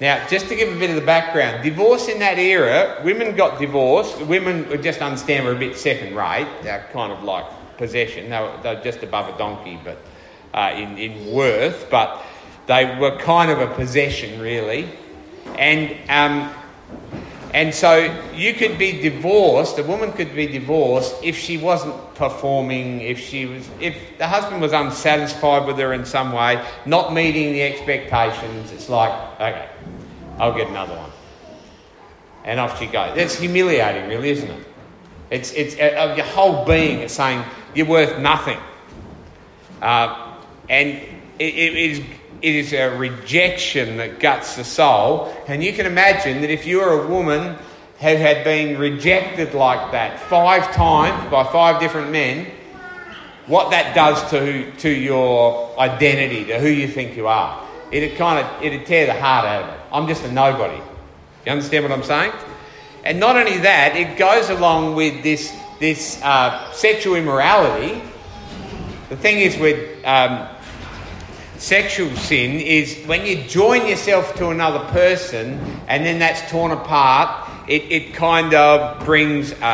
Now, 0.00 0.26
just 0.28 0.48
to 0.48 0.56
give 0.56 0.74
a 0.74 0.78
bit 0.78 0.90
of 0.90 0.96
the 0.96 1.06
background, 1.06 1.62
divorce 1.62 2.08
in 2.08 2.18
that 2.20 2.38
era, 2.38 3.00
women 3.04 3.36
got 3.36 3.60
divorced. 3.60 4.20
Women 4.22 4.68
would 4.68 4.82
just 4.82 5.00
understand 5.00 5.44
were 5.44 5.52
a 5.52 5.58
bit 5.58 5.76
second 5.76 6.16
rate. 6.16 6.48
They're 6.62 6.88
kind 6.92 7.12
of 7.12 7.22
like 7.22 7.44
possession. 7.76 8.30
They 8.30 8.40
were, 8.40 8.58
they 8.62 8.74
were 8.74 8.82
just 8.82 9.02
above 9.02 9.32
a 9.32 9.38
donkey, 9.38 9.78
but 9.84 9.98
uh, 10.54 10.74
in 10.76 10.98
in 10.98 11.32
worth, 11.32 11.88
but 11.90 12.24
they 12.66 12.96
were 12.98 13.16
kind 13.18 13.50
of 13.50 13.58
a 13.58 13.72
possession, 13.74 14.40
really. 14.40 14.88
And 15.58 15.96
um, 16.08 16.52
and 17.54 17.74
so 17.74 18.18
you 18.34 18.54
could 18.54 18.78
be 18.78 19.00
divorced, 19.02 19.78
a 19.78 19.82
woman 19.82 20.12
could 20.12 20.34
be 20.34 20.46
divorced 20.46 21.14
if 21.22 21.36
she 21.36 21.58
wasn't 21.58 22.14
performing, 22.14 23.02
if 23.02 23.18
she 23.18 23.44
was 23.44 23.68
if 23.78 23.96
the 24.18 24.26
husband 24.26 24.62
was 24.62 24.72
unsatisfied 24.72 25.66
with 25.66 25.76
her 25.78 25.92
in 25.92 26.06
some 26.06 26.32
way, 26.32 26.64
not 26.86 27.12
meeting 27.12 27.52
the 27.52 27.62
expectations, 27.62 28.72
it's 28.72 28.88
like, 28.88 29.12
okay, 29.34 29.68
I'll 30.38 30.54
get 30.56 30.68
another 30.68 30.96
one. 30.96 31.10
And 32.44 32.58
off 32.58 32.78
she 32.78 32.86
goes. 32.86 33.14
That's 33.14 33.38
humiliating, 33.38 34.08
really, 34.08 34.30
isn't 34.30 34.50
it? 34.50 34.66
It's, 35.30 35.52
it's 35.52 35.76
uh, 35.76 36.14
your 36.16 36.26
whole 36.26 36.64
being 36.64 37.00
is 37.00 37.12
saying 37.12 37.44
you're 37.74 37.86
worth 37.86 38.18
nothing. 38.18 38.58
Uh, 39.80 40.36
and 40.68 40.88
it, 41.38 41.54
it 41.54 41.74
is 41.74 42.02
it 42.42 42.54
is 42.56 42.72
a 42.72 42.96
rejection 42.96 43.96
that 43.98 44.18
guts 44.18 44.56
the 44.56 44.64
soul. 44.64 45.32
And 45.46 45.62
you 45.62 45.72
can 45.72 45.86
imagine 45.86 46.40
that 46.40 46.50
if 46.50 46.66
you're 46.66 47.04
a 47.04 47.06
woman 47.06 47.56
who 48.00 48.16
had 48.16 48.42
been 48.42 48.78
rejected 48.78 49.54
like 49.54 49.92
that 49.92 50.18
five 50.18 50.74
times 50.74 51.30
by 51.30 51.44
five 51.44 51.80
different 51.80 52.10
men, 52.10 52.50
what 53.46 53.70
that 53.70 53.94
does 53.94 54.28
to, 54.30 54.70
to 54.78 54.88
your 54.88 55.78
identity, 55.78 56.44
to 56.46 56.58
who 56.58 56.68
you 56.68 56.88
think 56.88 57.16
you 57.16 57.28
are. 57.28 57.64
It'd 57.92 58.16
kind 58.16 58.44
of 58.44 58.62
it'd 58.62 58.86
tear 58.86 59.06
the 59.06 59.20
heart 59.20 59.44
out 59.44 59.62
of 59.62 59.74
it. 59.74 59.80
I'm 59.92 60.08
just 60.08 60.24
a 60.24 60.32
nobody. 60.32 60.80
You 61.46 61.52
understand 61.52 61.84
what 61.84 61.92
I'm 61.92 62.02
saying? 62.02 62.32
And 63.04 63.20
not 63.20 63.36
only 63.36 63.58
that, 63.58 63.96
it 63.96 64.16
goes 64.16 64.48
along 64.48 64.94
with 64.94 65.22
this 65.22 65.52
this 65.78 66.20
uh, 66.22 66.72
sexual 66.72 67.16
immorality. 67.16 68.00
The 69.10 69.16
thing 69.16 69.40
is 69.40 69.58
with 69.58 70.04
um, 70.04 70.48
sexual 71.62 72.10
sin 72.16 72.58
is 72.58 72.96
when 73.06 73.24
you 73.24 73.36
join 73.44 73.86
yourself 73.86 74.34
to 74.34 74.48
another 74.48 74.80
person 74.90 75.60
and 75.86 76.04
then 76.04 76.18
that's 76.18 76.50
torn 76.50 76.72
apart, 76.72 77.48
it, 77.68 77.82
it 77.82 78.14
kind 78.14 78.52
of 78.52 79.04
brings 79.04 79.52
a, 79.52 79.64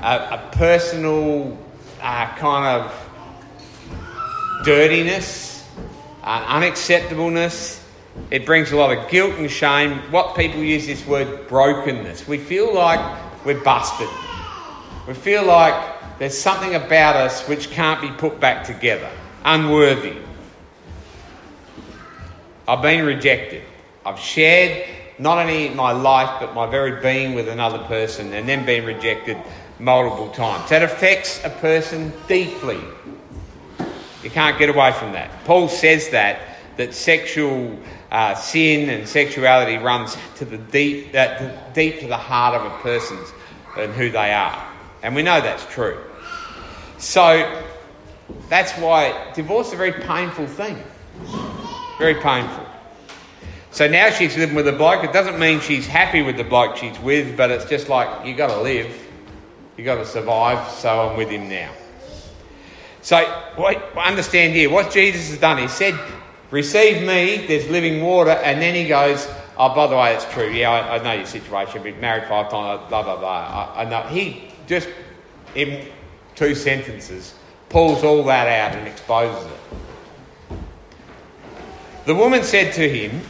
a, 0.00 0.28
a 0.32 0.50
personal 0.52 1.58
uh, 2.00 2.34
kind 2.36 2.80
of 2.80 4.64
dirtiness, 4.64 5.68
uh, 6.22 6.58
unacceptableness. 6.58 7.82
It 8.30 8.46
brings 8.46 8.72
a 8.72 8.76
lot 8.76 8.96
of 8.96 9.10
guilt 9.10 9.34
and 9.34 9.50
shame. 9.50 9.98
What 10.10 10.36
people 10.36 10.60
use 10.60 10.86
this 10.86 11.06
word 11.06 11.48
brokenness. 11.48 12.26
We 12.26 12.38
feel 12.38 12.74
like 12.74 13.44
we're 13.44 13.62
busted. 13.62 14.08
We 15.06 15.12
feel 15.12 15.44
like 15.44 16.18
there's 16.18 16.36
something 16.36 16.74
about 16.74 17.16
us 17.16 17.46
which 17.46 17.70
can't 17.70 18.00
be 18.00 18.08
put 18.08 18.40
back 18.40 18.64
together, 18.64 19.10
unworthy. 19.44 20.25
I've 22.68 22.82
been 22.82 23.06
rejected. 23.06 23.62
I've 24.04 24.18
shared 24.18 24.88
not 25.18 25.38
only 25.38 25.68
my 25.70 25.92
life 25.92 26.40
but 26.40 26.54
my 26.54 26.66
very 26.66 27.00
being 27.00 27.34
with 27.34 27.48
another 27.48 27.78
person 27.84 28.32
and 28.32 28.48
then 28.48 28.66
been 28.66 28.84
rejected 28.84 29.38
multiple 29.78 30.30
times. 30.30 30.68
That 30.70 30.82
affects 30.82 31.44
a 31.44 31.50
person 31.50 32.12
deeply. 32.26 32.80
You 34.22 34.30
can't 34.30 34.58
get 34.58 34.68
away 34.68 34.92
from 34.92 35.12
that. 35.12 35.30
Paul 35.44 35.68
says 35.68 36.08
that 36.10 36.40
that 36.76 36.94
sexual 36.94 37.78
uh, 38.10 38.34
sin 38.34 38.90
and 38.90 39.08
sexuality 39.08 39.78
runs 39.78 40.16
to 40.36 40.44
the 40.44 40.58
deep, 40.58 41.08
uh, 41.14 41.38
to, 41.38 41.62
deep 41.74 42.00
to 42.00 42.06
the 42.06 42.16
heart 42.16 42.54
of 42.54 42.70
a 42.70 42.78
person 42.78 43.18
and 43.78 43.92
who 43.92 44.10
they 44.10 44.32
are, 44.32 44.66
and 45.02 45.14
we 45.14 45.22
know 45.22 45.40
that's 45.40 45.64
true. 45.66 45.98
So 46.98 47.62
that's 48.48 48.72
why 48.72 49.32
divorce 49.34 49.68
is 49.68 49.72
a 49.74 49.76
very 49.76 49.92
painful 49.92 50.46
thing. 50.46 50.82
Very 51.98 52.14
painful. 52.14 52.66
So 53.70 53.86
now 53.88 54.10
she's 54.10 54.36
living 54.36 54.54
with 54.54 54.68
a 54.68 54.72
bloke. 54.72 55.04
It 55.04 55.12
doesn't 55.12 55.38
mean 55.38 55.60
she's 55.60 55.86
happy 55.86 56.22
with 56.22 56.36
the 56.36 56.44
bloke 56.44 56.76
she's 56.76 56.98
with, 57.00 57.36
but 57.36 57.50
it's 57.50 57.64
just 57.66 57.88
like 57.88 58.26
you 58.26 58.34
got 58.34 58.48
to 58.48 58.60
live, 58.60 58.94
you 59.76 59.84
got 59.84 59.96
to 59.96 60.06
survive. 60.06 60.70
So 60.70 61.10
I'm 61.10 61.16
with 61.16 61.28
him 61.28 61.48
now. 61.48 61.70
So 63.02 63.16
understand 63.96 64.54
here 64.54 64.70
what 64.70 64.90
Jesus 64.90 65.30
has 65.30 65.38
done. 65.38 65.58
He 65.58 65.68
said, 65.68 65.98
"Receive 66.50 67.06
me." 67.06 67.46
There's 67.46 67.68
living 67.68 68.02
water, 68.02 68.30
and 68.30 68.60
then 68.60 68.74
he 68.74 68.88
goes, 68.88 69.28
"Oh, 69.56 69.74
by 69.74 69.86
the 69.86 69.96
way, 69.96 70.14
it's 70.14 70.24
true. 70.32 70.48
Yeah, 70.48 70.70
I, 70.70 70.96
I 70.96 71.02
know 71.02 71.12
your 71.12 71.26
situation. 71.26 71.82
Been 71.82 72.00
married 72.00 72.28
five 72.28 72.50
times. 72.50 72.88
Blah 72.88 73.02
blah 73.02 73.16
blah. 73.16 73.72
I, 73.76 73.82
I 73.82 73.84
know." 73.84 74.02
He 74.08 74.48
just 74.66 74.88
in 75.54 75.86
two 76.34 76.54
sentences 76.54 77.34
pulls 77.68 78.04
all 78.04 78.22
that 78.24 78.48
out 78.48 78.76
and 78.76 78.88
exposes 78.88 79.46
it. 79.46 79.58
The 82.06 82.14
woman 82.14 82.44
said 82.44 82.72
to 82.74 82.88
him, 82.88 83.20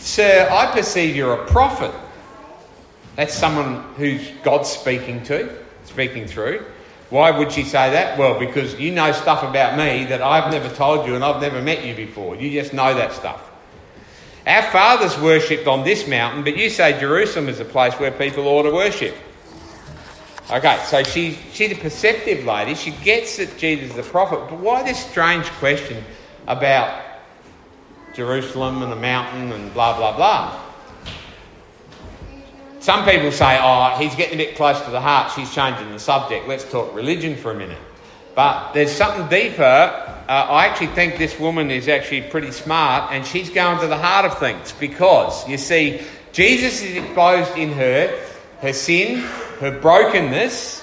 Sir, 0.00 0.48
I 0.50 0.72
perceive 0.72 1.14
you're 1.14 1.34
a 1.34 1.46
prophet. 1.46 1.92
That's 3.14 3.32
someone 3.32 3.82
who's 3.94 4.28
God's 4.42 4.68
speaking 4.68 5.22
to, 5.24 5.56
speaking 5.84 6.26
through. 6.26 6.64
Why 7.10 7.30
would 7.30 7.52
she 7.52 7.62
say 7.62 7.90
that? 7.92 8.18
Well, 8.18 8.40
because 8.40 8.74
you 8.80 8.90
know 8.90 9.12
stuff 9.12 9.44
about 9.44 9.78
me 9.78 10.04
that 10.06 10.20
I've 10.20 10.50
never 10.50 10.68
told 10.74 11.06
you 11.06 11.14
and 11.14 11.22
I've 11.22 11.40
never 11.40 11.62
met 11.62 11.84
you 11.84 11.94
before. 11.94 12.34
You 12.34 12.50
just 12.50 12.72
know 12.72 12.92
that 12.92 13.12
stuff. 13.12 13.48
Our 14.48 14.62
fathers 14.62 15.16
worshipped 15.20 15.68
on 15.68 15.84
this 15.84 16.08
mountain, 16.08 16.42
but 16.42 16.56
you 16.56 16.70
say 16.70 16.98
Jerusalem 16.98 17.48
is 17.48 17.60
a 17.60 17.64
place 17.64 17.94
where 17.94 18.10
people 18.10 18.48
ought 18.48 18.64
to 18.64 18.72
worship. 18.72 19.14
Okay, 20.50 20.78
so 20.86 21.04
she, 21.04 21.38
she's 21.52 21.70
a 21.70 21.76
perceptive 21.76 22.44
lady. 22.44 22.74
She 22.74 22.90
gets 22.90 23.36
that 23.36 23.56
Jesus 23.56 23.92
is 23.92 23.98
a 23.98 24.10
prophet. 24.10 24.40
But 24.50 24.58
why 24.58 24.82
this 24.82 24.98
strange 24.98 25.46
question 25.60 26.02
about 26.48 27.05
Jerusalem 28.16 28.82
and 28.82 28.90
the 28.90 28.96
mountain 28.96 29.52
and 29.52 29.72
blah, 29.72 29.96
blah, 29.96 30.16
blah? 30.16 30.62
Some 32.80 33.04
people 33.04 33.30
say, 33.30 33.58
oh, 33.60 33.96
he's 33.98 34.14
getting 34.14 34.34
a 34.34 34.44
bit 34.44 34.56
close 34.56 34.80
to 34.82 34.90
the 34.90 35.00
heart. 35.00 35.32
She's 35.32 35.52
changing 35.54 35.90
the 35.92 35.98
subject. 35.98 36.48
Let's 36.48 36.68
talk 36.70 36.94
religion 36.94 37.36
for 37.36 37.50
a 37.50 37.54
minute. 37.54 37.78
But 38.34 38.72
there's 38.72 38.92
something 38.92 39.28
deeper. 39.28 39.62
Uh, 39.62 40.30
I 40.30 40.66
actually 40.66 40.88
think 40.88 41.18
this 41.18 41.38
woman 41.38 41.70
is 41.70 41.88
actually 41.88 42.22
pretty 42.22 42.50
smart 42.50 43.12
and 43.12 43.24
she's 43.24 43.50
going 43.50 43.80
to 43.80 43.86
the 43.86 43.96
heart 43.96 44.24
of 44.24 44.38
things 44.38 44.72
because, 44.72 45.48
you 45.48 45.58
see, 45.58 46.00
Jesus 46.32 46.82
is 46.82 46.96
exposed 46.96 47.56
in 47.56 47.72
her 47.72 48.18
her 48.60 48.72
sin, 48.72 49.18
her 49.60 49.78
brokenness, 49.80 50.82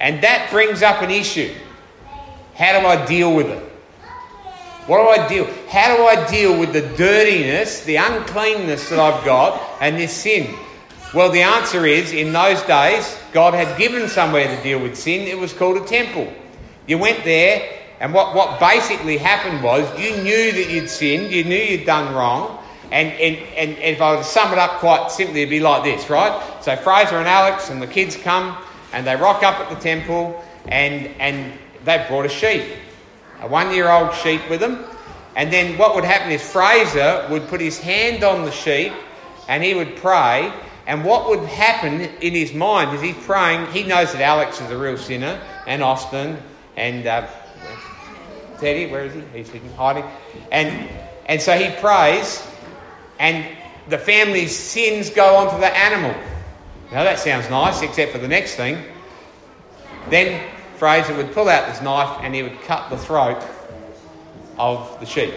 and 0.00 0.22
that 0.22 0.50
brings 0.50 0.82
up 0.82 1.02
an 1.02 1.10
issue. 1.10 1.52
How 2.54 2.80
do 2.80 2.86
I 2.86 3.04
deal 3.06 3.34
with 3.34 3.46
it? 3.46 3.67
What 4.88 5.02
do 5.02 5.22
I 5.22 5.28
deal? 5.28 5.44
How 5.68 5.96
do 5.96 6.02
I 6.04 6.28
deal 6.30 6.58
with 6.58 6.72
the 6.72 6.80
dirtiness, 6.80 7.84
the 7.84 7.96
uncleanness 7.96 8.88
that 8.88 8.98
I've 8.98 9.22
got, 9.24 9.60
and 9.82 9.96
this 9.96 10.14
sin? 10.14 10.56
Well, 11.12 11.30
the 11.30 11.42
answer 11.42 11.84
is 11.84 12.12
in 12.12 12.32
those 12.32 12.62
days, 12.62 13.16
God 13.32 13.52
had 13.52 13.78
given 13.78 14.08
somewhere 14.08 14.46
to 14.46 14.62
deal 14.62 14.80
with 14.80 14.96
sin. 14.96 15.28
It 15.28 15.38
was 15.38 15.52
called 15.52 15.76
a 15.76 15.84
temple. 15.86 16.32
You 16.86 16.96
went 16.96 17.22
there, 17.24 17.70
and 18.00 18.14
what, 18.14 18.34
what 18.34 18.58
basically 18.58 19.18
happened 19.18 19.62
was 19.62 19.86
you 20.00 20.16
knew 20.22 20.52
that 20.52 20.70
you'd 20.70 20.88
sinned, 20.88 21.32
you 21.32 21.44
knew 21.44 21.54
you'd 21.56 21.84
done 21.84 22.14
wrong, 22.14 22.58
and, 22.90 23.08
and, 23.12 23.36
and, 23.56 23.78
if 23.78 24.00
I 24.00 24.12
were 24.12 24.22
to 24.22 24.24
sum 24.24 24.52
it 24.52 24.58
up 24.58 24.80
quite 24.80 25.10
simply, 25.10 25.42
it'd 25.42 25.50
be 25.50 25.60
like 25.60 25.84
this, 25.84 26.08
right? 26.08 26.42
So 26.62 26.74
Fraser 26.76 27.16
and 27.16 27.28
Alex 27.28 27.68
and 27.68 27.82
the 27.82 27.86
kids 27.86 28.16
come 28.16 28.56
and 28.94 29.06
they 29.06 29.14
rock 29.14 29.42
up 29.42 29.60
at 29.60 29.68
the 29.68 29.76
temple 29.76 30.42
and, 30.66 31.08
and 31.20 31.52
they've 31.84 32.08
brought 32.08 32.24
a 32.24 32.30
sheep, 32.30 32.64
a 33.40 33.48
one 33.48 33.72
year 33.72 33.88
old 33.88 34.14
sheep 34.14 34.40
with 34.48 34.62
him. 34.62 34.84
And 35.36 35.52
then 35.52 35.78
what 35.78 35.94
would 35.94 36.04
happen 36.04 36.32
is 36.32 36.42
Fraser 36.42 37.26
would 37.30 37.46
put 37.48 37.60
his 37.60 37.78
hand 37.78 38.24
on 38.24 38.44
the 38.44 38.50
sheep 38.50 38.92
and 39.48 39.62
he 39.62 39.74
would 39.74 39.96
pray. 39.96 40.52
And 40.86 41.04
what 41.04 41.28
would 41.28 41.46
happen 41.48 42.00
in 42.00 42.32
his 42.32 42.54
mind 42.54 42.90
as 42.90 43.02
he's 43.02 43.16
praying, 43.24 43.66
he 43.72 43.84
knows 43.84 44.12
that 44.12 44.22
Alex 44.22 44.60
is 44.60 44.70
a 44.70 44.76
real 44.76 44.96
sinner 44.96 45.40
and 45.66 45.82
Austin 45.82 46.38
and 46.76 47.06
uh, 47.06 47.28
Teddy, 48.58 48.90
where 48.90 49.04
is 49.04 49.14
he? 49.14 49.22
He's 49.42 49.74
hiding. 49.74 50.04
And, 50.50 50.90
and 51.26 51.40
so 51.40 51.56
he 51.56 51.70
prays 51.80 52.44
and 53.18 53.46
the 53.88 53.98
family's 53.98 54.56
sins 54.56 55.10
go 55.10 55.36
onto 55.36 55.58
the 55.60 55.76
animal. 55.76 56.14
Now 56.92 57.04
that 57.04 57.18
sounds 57.18 57.48
nice, 57.50 57.82
except 57.82 58.12
for 58.12 58.18
the 58.18 58.28
next 58.28 58.54
thing. 58.54 58.82
Then 60.10 60.42
Fraser 60.78 61.14
would 61.16 61.32
pull 61.32 61.48
out 61.48 61.66
this 61.66 61.82
knife 61.82 62.20
and 62.22 62.34
he 62.34 62.42
would 62.42 62.60
cut 62.62 62.88
the 62.88 62.96
throat 62.96 63.42
of 64.58 64.98
the 65.00 65.06
sheep. 65.06 65.34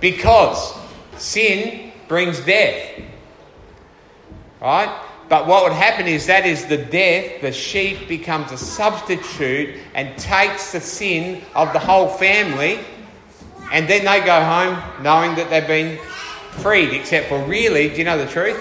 Because 0.00 0.74
sin 1.18 1.92
brings 2.08 2.40
death. 2.40 3.00
Right? 4.60 5.02
But 5.28 5.46
what 5.46 5.64
would 5.64 5.72
happen 5.72 6.06
is 6.06 6.26
that 6.26 6.44
is 6.44 6.66
the 6.66 6.76
death, 6.76 7.40
the 7.40 7.52
sheep 7.52 8.06
becomes 8.08 8.52
a 8.52 8.58
substitute 8.58 9.78
and 9.94 10.16
takes 10.18 10.72
the 10.72 10.80
sin 10.80 11.42
of 11.54 11.72
the 11.72 11.78
whole 11.78 12.08
family, 12.08 12.80
and 13.72 13.88
then 13.88 14.04
they 14.04 14.20
go 14.26 14.44
home 14.44 15.02
knowing 15.02 15.34
that 15.36 15.48
they've 15.48 15.66
been 15.66 15.98
freed, 16.60 16.92
except 16.92 17.28
for 17.28 17.42
really, 17.44 17.88
do 17.88 17.96
you 17.96 18.04
know 18.04 18.18
the 18.18 18.30
truth? 18.30 18.60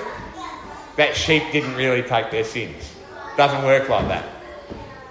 That 0.95 1.15
sheep 1.15 1.43
didn't 1.51 1.75
really 1.75 2.04
take 2.04 2.32
their 2.32 2.45
sins. 2.45 2.95
Doesn't 3.36 3.63
work 3.65 3.89
like 3.89 4.08
that. 4.08 4.40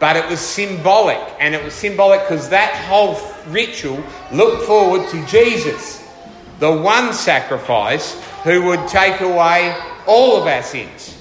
But 0.00 0.16
it 0.16 0.28
was 0.28 0.40
symbolic, 0.40 1.20
and 1.38 1.54
it 1.54 1.62
was 1.62 1.74
symbolic 1.74 2.22
because 2.22 2.48
that 2.48 2.74
whole 2.86 3.20
ritual 3.52 4.02
looked 4.32 4.64
forward 4.64 5.08
to 5.10 5.26
Jesus, 5.26 6.02
the 6.58 6.72
one 6.72 7.12
sacrifice 7.12 8.20
who 8.42 8.64
would 8.64 8.88
take 8.88 9.20
away 9.20 9.76
all 10.06 10.40
of 10.40 10.46
our 10.46 10.62
sins. 10.62 11.16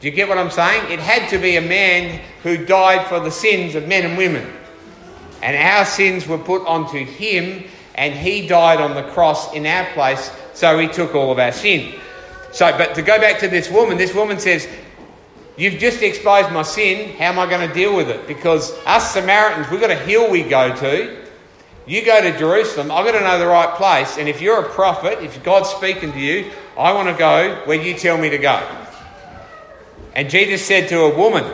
Do 0.00 0.08
you 0.08 0.14
get 0.14 0.28
what 0.28 0.38
I'm 0.38 0.50
saying? 0.50 0.92
It 0.92 1.00
had 1.00 1.28
to 1.30 1.38
be 1.38 1.56
a 1.56 1.60
man 1.60 2.20
who 2.42 2.64
died 2.64 3.08
for 3.08 3.18
the 3.18 3.30
sins 3.30 3.74
of 3.74 3.88
men 3.88 4.04
and 4.04 4.16
women. 4.16 4.50
And 5.42 5.56
our 5.56 5.84
sins 5.84 6.28
were 6.28 6.38
put 6.38 6.64
onto 6.66 7.04
him, 7.04 7.64
and 7.96 8.14
he 8.14 8.46
died 8.46 8.80
on 8.80 8.94
the 8.94 9.02
cross 9.10 9.52
in 9.52 9.66
our 9.66 9.84
place 9.94 10.30
so 10.52 10.78
he 10.78 10.86
took 10.88 11.14
all 11.14 11.32
of 11.32 11.38
our 11.38 11.52
sin. 11.52 11.98
So, 12.52 12.70
but 12.78 12.94
to 12.94 13.02
go 13.02 13.18
back 13.18 13.40
to 13.40 13.48
this 13.48 13.68
woman, 13.68 13.98
this 13.98 14.14
woman 14.14 14.38
says, 14.38 14.68
You've 15.56 15.78
just 15.78 16.02
exposed 16.02 16.50
my 16.52 16.62
sin. 16.62 17.16
How 17.16 17.26
am 17.26 17.38
I 17.38 17.48
going 17.48 17.66
to 17.66 17.72
deal 17.72 17.96
with 17.96 18.08
it? 18.08 18.26
Because 18.26 18.72
us 18.86 19.12
Samaritans, 19.12 19.70
we've 19.70 19.80
got 19.80 19.90
a 19.90 19.96
hill 19.96 20.30
we 20.30 20.42
go 20.42 20.74
to. 20.74 21.24
You 21.86 22.04
go 22.04 22.20
to 22.20 22.36
Jerusalem, 22.36 22.90
I've 22.90 23.04
got 23.04 23.12
to 23.12 23.20
know 23.20 23.38
the 23.38 23.46
right 23.46 23.74
place. 23.76 24.16
And 24.16 24.28
if 24.28 24.40
you're 24.40 24.60
a 24.60 24.68
prophet, 24.70 25.22
if 25.22 25.42
God's 25.44 25.68
speaking 25.68 26.12
to 26.12 26.18
you, 26.18 26.50
I 26.78 26.92
want 26.92 27.08
to 27.08 27.14
go 27.14 27.60
where 27.66 27.80
you 27.80 27.94
tell 27.94 28.16
me 28.16 28.30
to 28.30 28.38
go. 28.38 28.86
And 30.14 30.30
Jesus 30.30 30.64
said 30.64 30.88
to 30.88 31.00
a 31.00 31.16
woman, 31.16 31.44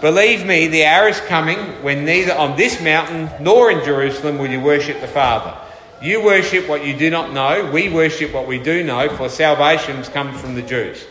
Believe 0.00 0.46
me, 0.46 0.68
the 0.68 0.84
hour 0.84 1.08
is 1.08 1.20
coming 1.20 1.58
when 1.82 2.04
neither 2.04 2.34
on 2.34 2.56
this 2.56 2.80
mountain 2.80 3.30
nor 3.40 3.70
in 3.70 3.84
Jerusalem 3.84 4.38
will 4.38 4.50
you 4.50 4.60
worship 4.60 5.00
the 5.00 5.08
Father. 5.08 5.56
You 6.02 6.22
worship 6.22 6.68
what 6.68 6.84
you 6.84 6.96
do 6.96 7.10
not 7.10 7.32
know, 7.32 7.70
we 7.72 7.88
worship 7.88 8.32
what 8.32 8.46
we 8.46 8.58
do 8.58 8.84
know, 8.84 9.08
for 9.16 9.30
salvation 9.30 10.02
comes 10.04 10.38
from 10.38 10.54
the 10.54 10.62
Jews. 10.62 11.04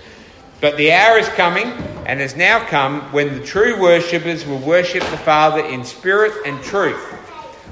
But 0.65 0.77
the 0.77 0.93
hour 0.93 1.19
is 1.19 1.29
coming, 1.29 1.67
and 2.07 2.19
has 2.19 2.35
now 2.35 2.57
come, 2.65 3.01
when 3.13 3.37
the 3.37 3.45
true 3.45 3.79
worshippers 3.79 4.47
will 4.47 4.57
worship 4.57 5.03
the 5.11 5.17
Father 5.17 5.63
in 5.63 5.85
spirit 5.85 6.33
and 6.43 6.59
truth. 6.63 6.99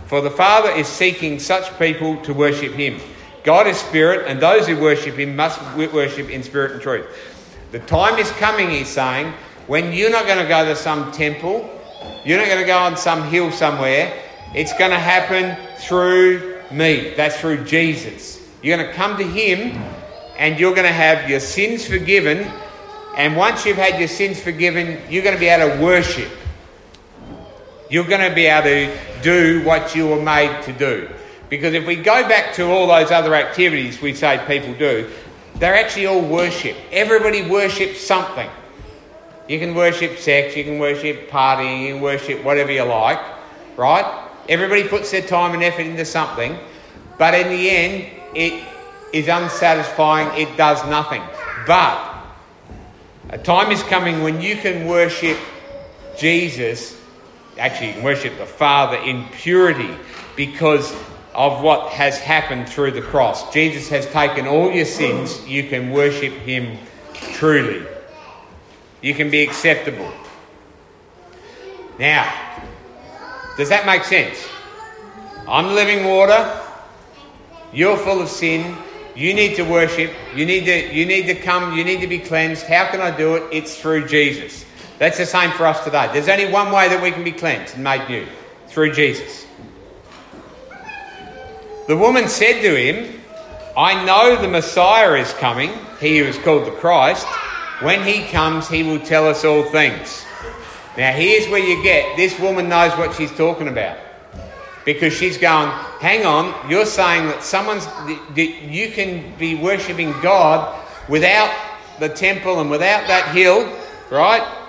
For 0.06 0.22
the 0.22 0.30
Father 0.30 0.70
is 0.70 0.88
seeking 0.88 1.40
such 1.40 1.76
people 1.80 2.18
to 2.18 2.36
worship 2.36 2.74
Him. 2.74 3.00
God 3.44 3.66
is 3.66 3.78
spirit, 3.78 4.28
and 4.28 4.40
those 4.40 4.68
who 4.68 4.80
worship 4.80 5.16
Him 5.16 5.36
must 5.36 5.60
worship 5.76 6.30
in 6.30 6.44
spirit 6.44 6.74
and 6.74 6.82
truth. 6.84 7.08
The 7.72 7.80
time 7.80 8.20
is 8.20 8.30
coming, 8.34 8.70
He's 8.70 8.90
saying, 8.90 9.34
when 9.66 9.92
you're 9.92 10.12
not 10.12 10.28
going 10.28 10.44
to 10.44 10.48
go 10.48 10.64
to 10.64 10.76
some 10.76 11.12
temple, 11.12 11.68
you're 12.24 12.38
not 12.38 12.46
going 12.46 12.62
to 12.62 12.68
go 12.68 12.78
on 12.78 12.96
some 12.96 13.28
hill 13.28 13.52
somewhere. 13.52 14.22
It's 14.54 14.78
going 14.78 14.92
to 14.92 15.00
happen 15.00 15.58
through 15.78 16.62
me. 16.72 17.16
That's 17.18 17.40
through 17.40 17.66
Jesus. 17.66 18.48
You're 18.62 18.78
going 18.78 18.88
to 18.88 18.94
come 18.94 19.18
to 19.18 19.24
Him 19.24 19.82
and 20.38 20.60
you're 20.60 20.76
going 20.76 20.86
to 20.86 20.94
have 20.94 21.28
your 21.28 21.40
sins 21.40 21.88
forgiven. 21.88 22.52
And 23.16 23.38
once 23.38 23.66
you've 23.66 23.78
had 23.78 24.00
your 24.00 24.08
sins 24.08 24.40
forgiven, 24.40 25.00
you're 25.10 25.24
going 25.24 25.36
to 25.36 25.40
be 25.40 25.48
able 25.48 25.76
to 25.76 25.84
worship. 25.84 26.32
You're 27.90 28.08
going 28.08 28.28
to 28.28 28.34
be 28.34 28.48
able 28.48 28.64
to 28.64 29.22
do 29.22 29.64
what 29.64 29.96
you 29.96 30.08
were 30.08 30.22
made 30.22 30.64
to 30.64 30.74
do. 30.74 31.10
Because 31.50 31.76
if 31.76 31.86
we 31.86 31.96
go 31.96 32.28
back 32.28 32.56
to 32.56 32.72
all 32.72 32.88
those 32.88 33.12
other 33.12 33.36
activities 33.36 34.02
we 34.02 34.16
say 34.16 34.44
people 34.48 34.74
do, 34.74 35.10
they're 35.56 35.76
actually 35.76 36.08
all 36.08 36.22
worship. 36.22 36.76
Everybody 36.92 37.48
worships 37.48 38.02
something. 38.02 38.50
You 39.48 39.60
can 39.60 39.76
worship 39.76 40.18
sex, 40.18 40.56
you 40.56 40.64
can 40.64 40.80
worship 40.80 41.30
partying, 41.30 41.82
you 41.86 41.94
can 41.94 42.02
worship 42.02 42.44
whatever 42.44 42.72
you 42.72 42.84
like, 42.84 43.20
right? 43.78 44.30
Everybody 44.50 44.88
puts 44.88 45.12
their 45.12 45.22
time 45.22 45.54
and 45.54 45.62
effort 45.62 45.86
into 45.86 46.06
something, 46.06 46.58
but 47.18 47.34
in 47.34 47.50
the 47.50 47.70
end, 47.70 48.10
it 48.34 48.66
is 49.14 49.28
unsatisfying, 49.28 50.30
it 50.40 50.58
does 50.58 50.84
nothing. 50.88 51.22
But 51.68 52.13
a 53.34 53.38
time 53.40 53.72
is 53.72 53.82
coming 53.82 54.22
when 54.22 54.42
you 54.42 54.56
can 54.56 54.88
worship 54.88 55.40
Jesus, 56.20 56.96
actually, 57.58 57.88
you 57.88 57.94
can 57.94 58.04
worship 58.04 58.38
the 58.38 58.46
Father 58.46 58.98
in 58.98 59.26
purity 59.30 59.90
because 60.36 60.96
of 61.34 61.64
what 61.64 61.92
has 61.94 62.20
happened 62.20 62.70
through 62.70 62.92
the 62.92 63.02
cross. 63.02 63.52
Jesus 63.52 63.90
has 63.90 64.06
taken 64.06 64.46
all 64.46 64.72
your 64.72 64.86
sins, 64.86 65.44
you 65.48 65.68
can 65.68 65.90
worship 65.90 66.32
Him 66.32 66.78
truly. 67.16 67.88
You 69.02 69.16
can 69.16 69.32
be 69.32 69.42
acceptable. 69.42 70.14
Now, 71.98 72.32
does 73.58 73.70
that 73.70 73.88
make 73.88 74.04
sense? 74.04 74.48
I'm 75.48 75.74
living 75.74 76.06
water, 76.06 76.62
you're 77.74 77.98
full 77.98 78.22
of 78.22 78.30
sin, 78.30 78.78
you 79.16 79.34
need 79.34 79.56
to 79.56 79.64
worship, 79.64 80.12
you 80.36 80.46
need 80.46 80.66
to, 80.66 80.94
you 80.94 81.06
need 81.06 81.28
to 81.28 81.36
come, 81.36 81.78
you 81.78 81.84
need 81.84 82.02
to 82.02 82.08
be 82.08 82.20
cleansed. 82.20 82.66
How 82.66 82.90
can 82.90 83.02
I 83.02 83.16
do 83.16 83.36
it? 83.36 83.44
It's 83.52 83.80
through 83.80 84.08
Jesus. 84.08 84.66
That's 84.98 85.18
the 85.18 85.26
same 85.26 85.52
for 85.52 85.66
us 85.66 85.84
today. 85.84 86.10
There's 86.14 86.30
only 86.30 86.52
one 86.52 86.72
way 86.72 86.90
that 86.90 87.02
we 87.02 87.12
can 87.12 87.24
be 87.24 87.32
cleansed 87.32 87.76
and 87.76 87.84
made 87.84 88.08
new 88.10 88.26
through 88.68 88.94
Jesus. 88.94 89.46
The 91.88 91.98
woman 91.98 92.28
said 92.28 92.62
to 92.62 92.76
him, 92.76 93.22
I 93.76 94.06
know 94.06 94.42
the 94.42 94.48
Messiah 94.48 95.14
is 95.16 95.32
coming, 95.34 95.72
he 96.00 96.20
who 96.20 96.26
is 96.26 96.38
called 96.38 96.66
the 96.66 96.72
Christ. 96.72 97.28
When 97.82 98.04
he 98.04 98.24
comes, 98.28 98.70
he 98.70 98.84
will 98.84 99.00
tell 99.00 99.28
us 99.28 99.44
all 99.44 99.64
things. 99.64 100.24
Now, 100.98 101.12
here's 101.12 101.50
where 101.50 101.60
you 101.60 101.84
get 101.84 102.16
this 102.16 102.40
woman 102.40 102.70
knows 102.70 102.92
what 102.94 103.16
she's 103.16 103.32
talking 103.36 103.68
about. 103.68 103.98
Because 104.86 105.12
she's 105.12 105.38
going, 105.38 105.72
hang 106.04 106.26
on, 106.26 106.70
you're 106.70 106.86
saying 106.86 107.28
that 107.28 107.44
someone's, 107.44 107.86
that 107.86 108.58
you 108.68 108.92
can 108.92 109.34
be 109.38 109.56
worshipping 109.56 110.12
God 110.22 110.78
without 111.08 111.50
the 112.00 112.10
temple 112.10 112.60
and 112.60 112.70
without 112.70 113.08
that 113.08 113.34
hill, 113.34 113.74
right? 114.12 114.60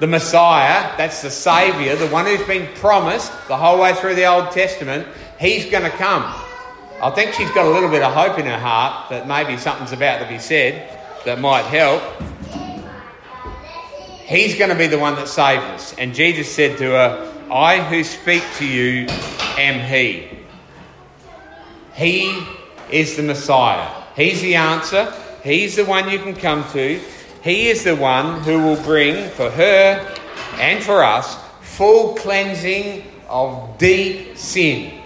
the 0.00 0.06
Messiah, 0.06 0.96
that's 0.96 1.20
the 1.20 1.30
Saviour, 1.30 1.94
the 1.94 2.08
one 2.08 2.24
who's 2.24 2.44
been 2.46 2.66
promised 2.76 3.30
the 3.48 3.56
whole 3.56 3.78
way 3.78 3.92
through 3.92 4.14
the 4.14 4.24
Old 4.24 4.50
Testament, 4.50 5.06
he's 5.38 5.70
going 5.70 5.84
to 5.84 5.90
come. 5.90 6.22
I 7.02 7.10
think 7.14 7.34
she's 7.34 7.50
got 7.50 7.66
a 7.66 7.70
little 7.70 7.90
bit 7.90 8.02
of 8.02 8.12
hope 8.14 8.38
in 8.38 8.46
her 8.46 8.58
heart 8.58 9.10
that 9.10 9.28
maybe 9.28 9.58
something's 9.58 9.92
about 9.92 10.22
to 10.22 10.28
be 10.28 10.38
said 10.38 10.98
that 11.26 11.38
might 11.38 11.64
help. 11.64 12.02
He's 14.26 14.56
going 14.56 14.70
to 14.70 14.76
be 14.76 14.86
the 14.86 14.98
one 14.98 15.16
that 15.16 15.28
saves 15.28 15.62
us. 15.64 15.94
And 15.98 16.14
Jesus 16.14 16.50
said 16.50 16.78
to 16.78 16.84
her, 16.84 17.29
I 17.50 17.82
who 17.82 18.04
speak 18.04 18.44
to 18.58 18.66
you 18.66 19.06
am 19.58 19.80
He. 19.80 20.28
He 21.94 22.46
is 22.90 23.16
the 23.16 23.22
Messiah. 23.22 23.88
He's 24.14 24.40
the 24.40 24.54
answer. 24.54 25.12
He's 25.42 25.76
the 25.76 25.84
one 25.84 26.08
you 26.08 26.18
can 26.18 26.34
come 26.34 26.64
to. 26.72 27.00
He 27.42 27.68
is 27.68 27.84
the 27.84 27.96
one 27.96 28.40
who 28.42 28.62
will 28.62 28.80
bring 28.82 29.30
for 29.30 29.50
her 29.50 30.16
and 30.54 30.82
for 30.82 31.02
us 31.02 31.36
full 31.62 32.14
cleansing 32.14 33.04
of 33.28 33.78
deep 33.78 34.36
sin. 34.36 35.00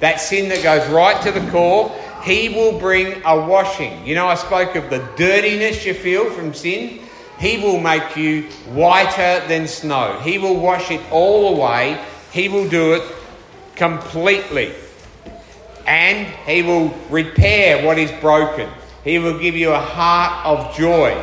That 0.00 0.20
sin 0.20 0.48
that 0.48 0.62
goes 0.62 0.88
right 0.90 1.20
to 1.22 1.32
the 1.32 1.48
core. 1.50 1.90
He 2.24 2.48
will 2.48 2.78
bring 2.78 3.20
a 3.24 3.46
washing. 3.46 4.06
You 4.06 4.14
know, 4.14 4.28
I 4.28 4.36
spoke 4.36 4.76
of 4.76 4.88
the 4.90 5.06
dirtiness 5.16 5.84
you 5.84 5.94
feel 5.94 6.30
from 6.30 6.54
sin. 6.54 7.00
He 7.42 7.58
will 7.58 7.80
make 7.80 8.16
you 8.16 8.44
whiter 8.72 9.44
than 9.48 9.66
snow. 9.66 10.16
He 10.22 10.38
will 10.38 10.60
wash 10.60 10.92
it 10.92 11.00
all 11.10 11.56
away. 11.56 12.00
He 12.30 12.48
will 12.48 12.68
do 12.68 12.94
it 12.94 13.02
completely. 13.74 14.72
And 15.84 16.28
He 16.46 16.62
will 16.62 16.94
repair 17.10 17.84
what 17.84 17.98
is 17.98 18.12
broken. 18.20 18.70
He 19.02 19.18
will 19.18 19.40
give 19.40 19.56
you 19.56 19.72
a 19.72 19.80
heart 19.80 20.46
of 20.46 20.76
joy. 20.76 21.20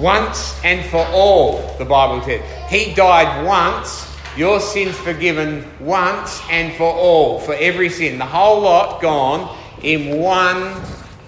Once 0.00 0.58
and 0.64 0.82
for 0.86 1.06
all, 1.08 1.76
the 1.76 1.84
Bible 1.84 2.24
says. 2.24 2.40
He 2.70 2.94
died 2.94 3.44
once, 3.44 4.10
your 4.34 4.60
sins 4.60 4.96
forgiven 4.96 5.70
once 5.78 6.40
and 6.48 6.74
for 6.78 6.90
all, 6.90 7.38
for 7.38 7.52
every 7.52 7.90
sin. 7.90 8.16
The 8.16 8.24
whole 8.24 8.62
lot 8.62 9.02
gone 9.02 9.54
in 9.82 10.20
one 10.20 10.74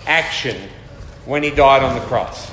action 0.06 0.56
when 1.26 1.42
he 1.42 1.50
died 1.50 1.82
on 1.82 1.94
the 1.94 2.04
cross. 2.06 2.48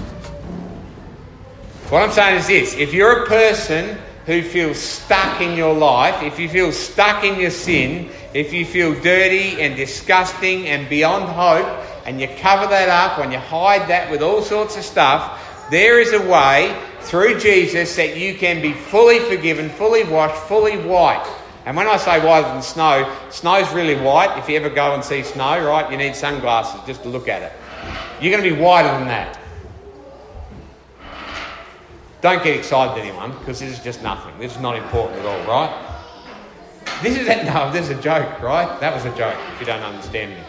What 1.89 2.03
I'm 2.03 2.11
saying 2.11 2.39
is 2.39 2.47
this 2.47 2.73
if 2.75 2.93
you're 2.93 3.23
a 3.23 3.27
person 3.27 3.97
who 4.25 4.41
feels 4.41 4.77
stuck 4.77 5.41
in 5.41 5.57
your 5.57 5.73
life, 5.73 6.21
if 6.21 6.37
you 6.37 6.49
feel 6.49 6.71
stuck 6.71 7.23
in 7.23 7.39
your 7.39 7.51
sin, 7.51 8.09
if 8.33 8.51
you 8.51 8.65
feel 8.65 8.93
dirty 9.01 9.61
and 9.61 9.77
disgusting 9.77 10.67
and 10.67 10.89
beyond 10.89 11.23
hope, 11.23 11.65
and 12.05 12.21
you 12.21 12.27
cover 12.39 12.67
that 12.67 12.89
up 12.89 13.19
and 13.19 13.31
you 13.31 13.39
hide 13.39 13.89
that 13.89 14.09
with 14.11 14.21
all 14.21 14.41
sorts 14.41 14.77
of 14.77 14.83
stuff, 14.83 15.69
there 15.69 15.99
is 15.99 16.13
a 16.13 16.21
way 16.21 16.77
through 17.01 17.39
Jesus 17.39 17.95
that 17.97 18.17
you 18.17 18.35
can 18.35 18.61
be 18.61 18.73
fully 18.73 19.19
forgiven, 19.19 19.69
fully 19.69 20.03
washed, 20.03 20.41
fully 20.43 20.77
white. 20.77 21.25
And 21.65 21.75
when 21.75 21.87
I 21.87 21.97
say 21.97 22.25
whiter 22.25 22.47
than 22.47 22.61
snow, 22.61 23.13
snow's 23.29 23.71
really 23.73 23.95
white. 23.95 24.37
If 24.37 24.47
you 24.47 24.55
ever 24.55 24.69
go 24.69 24.93
and 24.93 25.03
see 25.03 25.23
snow, 25.23 25.65
right, 25.65 25.91
you 25.91 25.97
need 25.97 26.15
sunglasses 26.15 26.79
just 26.87 27.03
to 27.03 27.09
look 27.09 27.27
at 27.27 27.41
it. 27.41 27.51
You're 28.19 28.31
going 28.31 28.43
to 28.43 28.55
be 28.55 28.61
wider 28.61 28.89
than 28.89 29.07
that. 29.07 29.39
Don't 32.21 32.43
get 32.43 32.57
excited, 32.57 32.99
anyone, 32.99 33.31
because 33.37 33.59
this 33.59 33.71
is 33.71 33.83
just 33.83 34.01
nothing. 34.01 34.37
This 34.39 34.55
is 34.55 34.61
not 34.61 34.75
important 34.75 35.19
at 35.19 35.25
all, 35.25 35.47
right? 35.47 36.01
This 37.03 37.15
is 37.15 37.27
a, 37.27 37.43
no, 37.53 37.71
this 37.71 37.89
is 37.89 37.97
a 37.97 38.01
joke, 38.01 38.41
right? 38.41 38.79
That 38.79 38.93
was 38.93 39.05
a 39.05 39.15
joke. 39.15 39.37
If 39.53 39.59
you 39.59 39.65
don't 39.67 39.83
understand 39.83 40.31
me. 40.31 40.41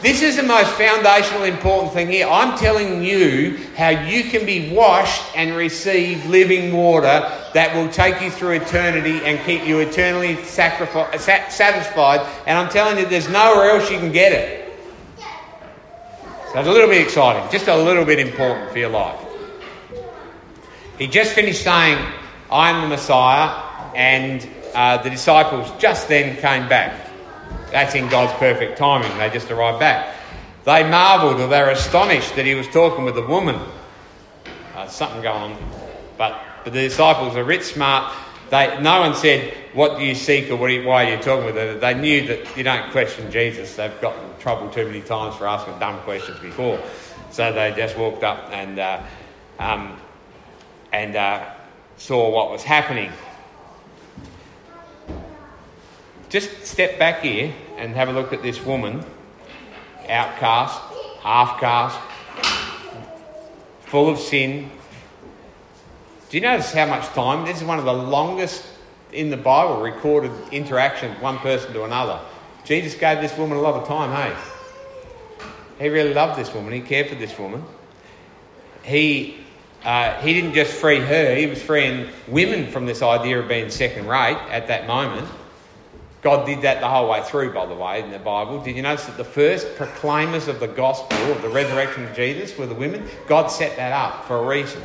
This 0.00 0.22
is 0.22 0.36
the 0.36 0.44
most 0.44 0.70
foundational 0.74 1.42
important 1.42 1.92
thing 1.92 2.06
here. 2.06 2.28
I'm 2.28 2.56
telling 2.56 3.02
you 3.02 3.58
how 3.76 3.88
you 3.88 4.30
can 4.30 4.46
be 4.46 4.72
washed 4.72 5.24
and 5.36 5.56
receive 5.56 6.24
living 6.26 6.72
water 6.72 7.28
that 7.52 7.74
will 7.74 7.90
take 7.90 8.22
you 8.22 8.30
through 8.30 8.52
eternity 8.52 9.20
and 9.24 9.44
keep 9.44 9.66
you 9.66 9.80
eternally 9.80 10.36
satisfied. 10.44 12.20
And 12.46 12.56
I'm 12.56 12.68
telling 12.68 12.98
you, 12.98 13.06
there's 13.06 13.28
nowhere 13.28 13.70
else 13.70 13.90
you 13.90 13.98
can 13.98 14.12
get 14.12 14.30
it. 14.30 14.57
So 16.52 16.60
it's 16.60 16.68
a 16.68 16.72
little 16.72 16.88
bit 16.88 17.02
exciting, 17.02 17.50
just 17.52 17.68
a 17.68 17.76
little 17.76 18.06
bit 18.06 18.18
important 18.18 18.70
for 18.70 18.78
your 18.78 18.88
life. 18.88 19.20
He 20.98 21.06
just 21.06 21.34
finished 21.34 21.62
saying, 21.62 22.02
I'm 22.50 22.80
the 22.80 22.88
Messiah, 22.88 23.92
and 23.94 24.48
uh, 24.74 25.02
the 25.02 25.10
disciples 25.10 25.70
just 25.78 26.08
then 26.08 26.36
came 26.38 26.66
back. 26.66 27.10
That's 27.70 27.94
in 27.94 28.08
God's 28.08 28.32
perfect 28.38 28.78
timing. 28.78 29.14
They 29.18 29.28
just 29.28 29.50
arrived 29.50 29.78
back. 29.78 30.16
They 30.64 30.88
marvelled 30.88 31.38
or 31.38 31.48
they 31.48 31.60
were 31.60 31.70
astonished 31.70 32.34
that 32.36 32.46
he 32.46 32.54
was 32.54 32.66
talking 32.68 33.04
with 33.04 33.18
a 33.18 33.26
woman. 33.26 33.60
Uh, 34.74 34.88
something 34.88 35.20
going 35.20 35.52
on. 35.52 35.58
But, 36.16 36.40
but 36.64 36.72
the 36.72 36.80
disciples 36.80 37.36
are 37.36 37.44
rich 37.44 37.64
smart. 37.64 38.10
They, 38.50 38.80
no 38.80 39.00
one 39.00 39.14
said, 39.14 39.54
What 39.74 39.98
do 39.98 40.04
you 40.04 40.14
seek 40.14 40.50
or 40.50 40.68
you, 40.70 40.86
why 40.86 41.04
are 41.04 41.16
you 41.16 41.22
talking 41.22 41.46
with 41.46 41.56
her? 41.56 41.78
They 41.78 41.94
knew 41.94 42.26
that 42.28 42.56
you 42.56 42.62
don't 42.62 42.90
question 42.90 43.30
Jesus. 43.30 43.76
They've 43.76 44.00
got 44.00 44.16
in 44.16 44.40
trouble 44.40 44.70
too 44.70 44.86
many 44.86 45.02
times 45.02 45.36
for 45.36 45.46
asking 45.46 45.78
dumb 45.78 46.00
questions 46.00 46.38
before. 46.40 46.80
So 47.30 47.52
they 47.52 47.74
just 47.76 47.96
walked 47.98 48.24
up 48.24 48.48
and, 48.50 48.78
uh, 48.78 49.02
um, 49.58 49.98
and 50.92 51.14
uh, 51.14 51.50
saw 51.98 52.30
what 52.30 52.50
was 52.50 52.62
happening. 52.62 53.12
Just 56.30 56.66
step 56.66 56.98
back 56.98 57.22
here 57.22 57.52
and 57.76 57.94
have 57.94 58.08
a 58.08 58.12
look 58.12 58.32
at 58.32 58.42
this 58.42 58.62
woman, 58.64 59.04
outcast, 60.08 60.80
half 61.22 61.60
caste, 61.60 61.98
full 63.80 64.08
of 64.10 64.18
sin. 64.18 64.70
Do 66.28 66.36
you 66.36 66.42
notice 66.42 66.72
how 66.72 66.84
much 66.84 67.06
time? 67.08 67.46
This 67.46 67.56
is 67.56 67.64
one 67.64 67.78
of 67.78 67.86
the 67.86 67.92
longest 67.92 68.62
in 69.12 69.30
the 69.30 69.36
Bible 69.38 69.80
recorded 69.80 70.30
interactions, 70.52 71.18
one 71.22 71.38
person 71.38 71.72
to 71.72 71.84
another. 71.84 72.20
Jesus 72.64 72.94
gave 72.94 73.22
this 73.22 73.34
woman 73.38 73.56
a 73.56 73.60
lot 73.62 73.80
of 73.80 73.88
time, 73.88 74.12
hey? 74.12 74.36
He 75.82 75.88
really 75.88 76.12
loved 76.12 76.38
this 76.38 76.52
woman, 76.52 76.74
he 76.74 76.80
cared 76.80 77.08
for 77.08 77.14
this 77.14 77.38
woman. 77.38 77.64
He, 78.82 79.38
uh, 79.84 80.20
he 80.20 80.34
didn't 80.34 80.52
just 80.52 80.74
free 80.74 81.00
her, 81.00 81.34
he 81.34 81.46
was 81.46 81.62
freeing 81.62 82.10
women 82.26 82.70
from 82.70 82.84
this 82.84 83.00
idea 83.00 83.40
of 83.40 83.48
being 83.48 83.70
second 83.70 84.06
rate 84.06 84.38
at 84.50 84.66
that 84.66 84.86
moment. 84.86 85.28
God 86.20 86.44
did 86.44 86.60
that 86.62 86.80
the 86.80 86.88
whole 86.88 87.08
way 87.08 87.22
through, 87.22 87.54
by 87.54 87.64
the 87.64 87.74
way, 87.74 88.02
in 88.02 88.10
the 88.10 88.18
Bible. 88.18 88.60
Did 88.62 88.76
you 88.76 88.82
notice 88.82 89.06
that 89.06 89.16
the 89.16 89.24
first 89.24 89.76
proclaimers 89.76 90.46
of 90.48 90.60
the 90.60 90.66
gospel, 90.66 91.16
of 91.32 91.40
the 91.40 91.48
resurrection 91.48 92.04
of 92.04 92.14
Jesus, 92.14 92.58
were 92.58 92.66
the 92.66 92.74
women? 92.74 93.08
God 93.28 93.46
set 93.46 93.76
that 93.76 93.92
up 93.92 94.26
for 94.26 94.36
a 94.36 94.46
reason. 94.46 94.82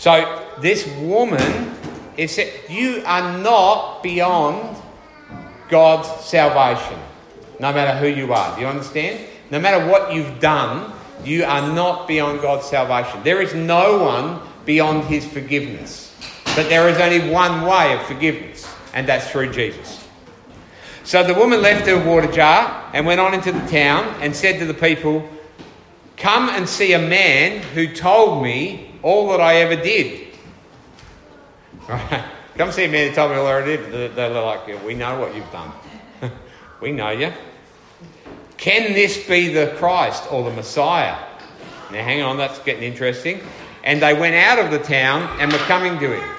So 0.00 0.48
this 0.62 0.86
woman 0.96 1.76
is 2.16 2.34
said, 2.34 2.50
you 2.70 3.02
are 3.04 3.36
not 3.36 4.02
beyond 4.02 4.78
God's 5.68 6.08
salvation, 6.24 6.98
no 7.58 7.70
matter 7.70 7.98
who 7.98 8.06
you 8.06 8.32
are. 8.32 8.54
Do 8.54 8.62
you 8.62 8.66
understand? 8.66 9.28
No 9.50 9.60
matter 9.60 9.86
what 9.86 10.14
you've 10.14 10.40
done, 10.40 10.90
you 11.22 11.44
are 11.44 11.74
not 11.74 12.08
beyond 12.08 12.40
God's 12.40 12.64
salvation. 12.64 13.22
There 13.24 13.42
is 13.42 13.52
no 13.54 14.02
one 14.02 14.40
beyond 14.64 15.04
his 15.04 15.26
forgiveness. 15.30 16.16
But 16.56 16.70
there 16.70 16.88
is 16.88 16.96
only 16.96 17.30
one 17.30 17.66
way 17.66 17.92
of 17.92 18.00
forgiveness, 18.06 18.66
and 18.94 19.06
that's 19.06 19.30
through 19.30 19.52
Jesus. 19.52 20.02
So 21.04 21.22
the 21.22 21.34
woman 21.34 21.60
left 21.60 21.86
her 21.86 22.02
water 22.02 22.32
jar 22.32 22.90
and 22.94 23.04
went 23.04 23.20
on 23.20 23.34
into 23.34 23.52
the 23.52 23.66
town 23.68 24.06
and 24.22 24.34
said 24.34 24.60
to 24.60 24.64
the 24.64 24.72
people, 24.72 25.28
Come 26.16 26.48
and 26.48 26.66
see 26.66 26.94
a 26.94 26.98
man 26.98 27.60
who 27.74 27.94
told 27.94 28.42
me 28.42 28.89
all 29.02 29.28
that 29.30 29.40
I 29.40 29.56
ever 29.56 29.76
did. 29.76 30.28
Come 32.56 32.72
see 32.72 32.86
me 32.86 33.08
who 33.08 33.14
told 33.14 33.30
me 33.30 33.36
all 33.38 33.46
I 33.46 33.54
ever 33.54 33.64
did. 33.66 34.14
They're 34.14 34.28
like, 34.28 34.68
yeah, 34.68 34.84
We 34.84 34.94
know 34.94 35.18
what 35.18 35.34
you've 35.34 35.50
done. 35.50 35.72
we 36.80 36.92
know 36.92 37.10
you. 37.10 37.32
Can 38.56 38.92
this 38.92 39.26
be 39.26 39.48
the 39.48 39.74
Christ 39.78 40.24
or 40.30 40.44
the 40.44 40.54
Messiah? 40.54 41.16
Now, 41.90 42.04
hang 42.04 42.22
on, 42.22 42.36
that's 42.36 42.58
getting 42.60 42.82
interesting. 42.82 43.40
And 43.82 44.02
they 44.02 44.12
went 44.12 44.34
out 44.34 44.58
of 44.58 44.70
the 44.70 44.78
town 44.78 45.22
and 45.40 45.50
were 45.50 45.58
coming 45.60 45.98
to 45.98 46.20
him. 46.20 46.30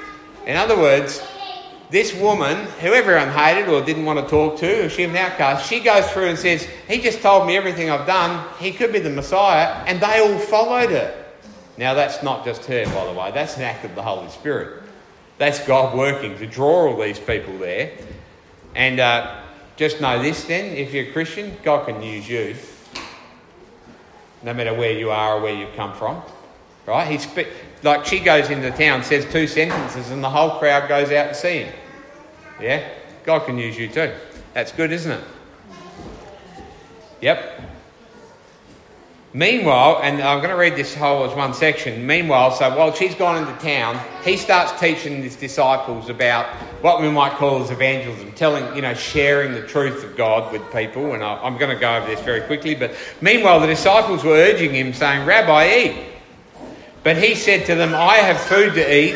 In 0.46 0.56
other 0.56 0.78
words, 0.78 1.22
this 1.90 2.16
woman, 2.16 2.68
who 2.80 2.94
everyone 2.94 3.30
hated 3.30 3.68
or 3.68 3.84
didn't 3.84 4.06
want 4.06 4.20
to 4.20 4.28
talk 4.28 4.58
to, 4.60 4.88
she 4.90 5.06
was 5.06 5.12
an 5.12 5.18
outcast, 5.18 5.68
she 5.68 5.80
goes 5.80 6.10
through 6.12 6.28
and 6.28 6.38
says, 6.38 6.66
He 6.88 7.02
just 7.02 7.22
told 7.22 7.48
me 7.48 7.58
everything 7.58 7.90
I've 7.90 8.08
done. 8.08 8.48
He 8.60 8.72
could 8.72 8.94
be 8.94 9.00
the 9.00 9.10
Messiah. 9.10 9.84
And 9.88 10.00
they 10.00 10.20
all 10.20 10.40
followed 10.40 10.92
her. 10.92 11.21
Now, 11.82 11.96
that's 11.96 12.22
not 12.22 12.46
just 12.46 12.66
her, 12.66 12.86
by 12.86 13.06
the 13.06 13.12
way, 13.12 13.32
that's 13.32 13.58
an 13.58 13.64
act 13.64 13.84
of 13.86 13.96
the 13.96 14.04
Holy 14.04 14.30
Spirit. 14.30 14.84
That's 15.40 15.66
God 15.66 15.98
working 15.98 16.38
to 16.38 16.46
draw 16.46 16.92
all 16.92 17.02
these 17.02 17.18
people 17.18 17.58
there. 17.58 17.98
And 18.76 19.00
uh, 19.00 19.42
just 19.78 20.00
know 20.00 20.22
this 20.22 20.44
then 20.44 20.76
if 20.76 20.94
you're 20.94 21.08
a 21.08 21.12
Christian, 21.12 21.58
God 21.64 21.88
can 21.88 22.04
use 22.04 22.30
you. 22.30 22.56
No 24.44 24.54
matter 24.54 24.76
where 24.76 24.92
you 24.92 25.10
are 25.10 25.38
or 25.38 25.42
where 25.42 25.56
you've 25.56 25.76
come 25.76 25.96
from. 25.96 26.22
Right? 26.86 27.10
He's 27.10 27.28
like 27.82 28.06
she 28.06 28.20
goes 28.20 28.52
into 28.52 28.70
town, 28.70 29.04
says 29.04 29.26
two 29.32 29.48
sentences, 29.48 30.12
and 30.12 30.24
the 30.24 30.30
whole 30.30 30.60
crowd 30.60 30.88
goes 30.88 31.12
out 31.12 31.30
to 31.30 31.34
see 31.34 31.64
him. 31.64 31.74
Yeah? 32.62 32.88
God 33.24 33.48
can 33.48 33.58
use 33.58 33.76
you 33.76 33.88
too. 33.88 34.14
That's 34.54 34.72
good, 34.72 34.92
isn't 34.92 35.14
it? 35.14 35.24
Yep. 37.22 37.71
Meanwhile, 39.34 40.02
and 40.04 40.22
I'm 40.22 40.40
going 40.40 40.50
to 40.50 40.58
read 40.58 40.76
this 40.76 40.94
whole 40.94 41.24
as 41.24 41.34
one 41.34 41.54
section. 41.54 42.06
Meanwhile, 42.06 42.52
so 42.52 42.78
while 42.78 42.94
she's 42.94 43.16
gone 43.16 43.38
into 43.38 43.58
town, 43.62 43.98
he 44.26 44.36
starts 44.36 44.78
teaching 44.78 45.24
his 45.24 45.38
disciples 45.38 46.10
about 46.10 46.48
what 46.82 47.02
we 47.02 47.10
might 47.10 47.34
call 47.34 47.64
as 47.64 47.72
evangelism, 47.72 48.34
telling, 48.34 48.76
you 48.76 48.82
know, 48.82 48.94
sharing 48.94 49.54
the 49.54 49.66
truth 49.66 50.04
of 50.04 50.18
God 50.18 50.52
with 50.52 50.62
people. 50.74 51.14
And 51.14 51.24
I'm 51.24 51.58
going 51.58 51.74
to 51.74 51.80
go 51.80 51.96
over 51.96 52.08
this 52.08 52.20
very 52.20 52.42
quickly. 52.42 52.76
But 52.76 52.94
meanwhile, 53.22 53.62
the 53.62 53.68
disciples 53.68 54.22
were 54.22 54.36
urging 54.36 54.74
him, 54.74 54.92
saying, 54.92 55.26
Rabbi, 55.26 55.76
eat. 55.78 56.06
But 57.04 57.16
he 57.18 57.34
said 57.34 57.66
to 57.68 57.76
them, 57.76 57.96
I 57.96 58.16
have 58.16 58.38
food 58.38 58.74
to 58.74 58.94
eat 58.94 59.16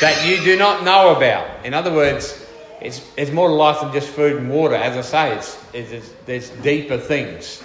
that 0.00 0.26
you 0.26 0.42
do 0.44 0.58
not 0.58 0.82
know 0.82 1.14
about. 1.14 1.64
In 1.64 1.72
other 1.72 1.92
words, 1.92 2.44
it's, 2.80 3.08
it's 3.16 3.30
more 3.30 3.48
to 3.48 3.54
life 3.54 3.80
than 3.80 3.92
just 3.92 4.08
food 4.08 4.38
and 4.38 4.50
water. 4.50 4.74
As 4.74 4.96
I 4.96 5.02
say, 5.02 5.36
it's, 5.36 5.64
it's, 5.72 5.92
it's, 5.92 6.12
there's 6.26 6.50
deeper 6.62 6.98
things. 6.98 7.62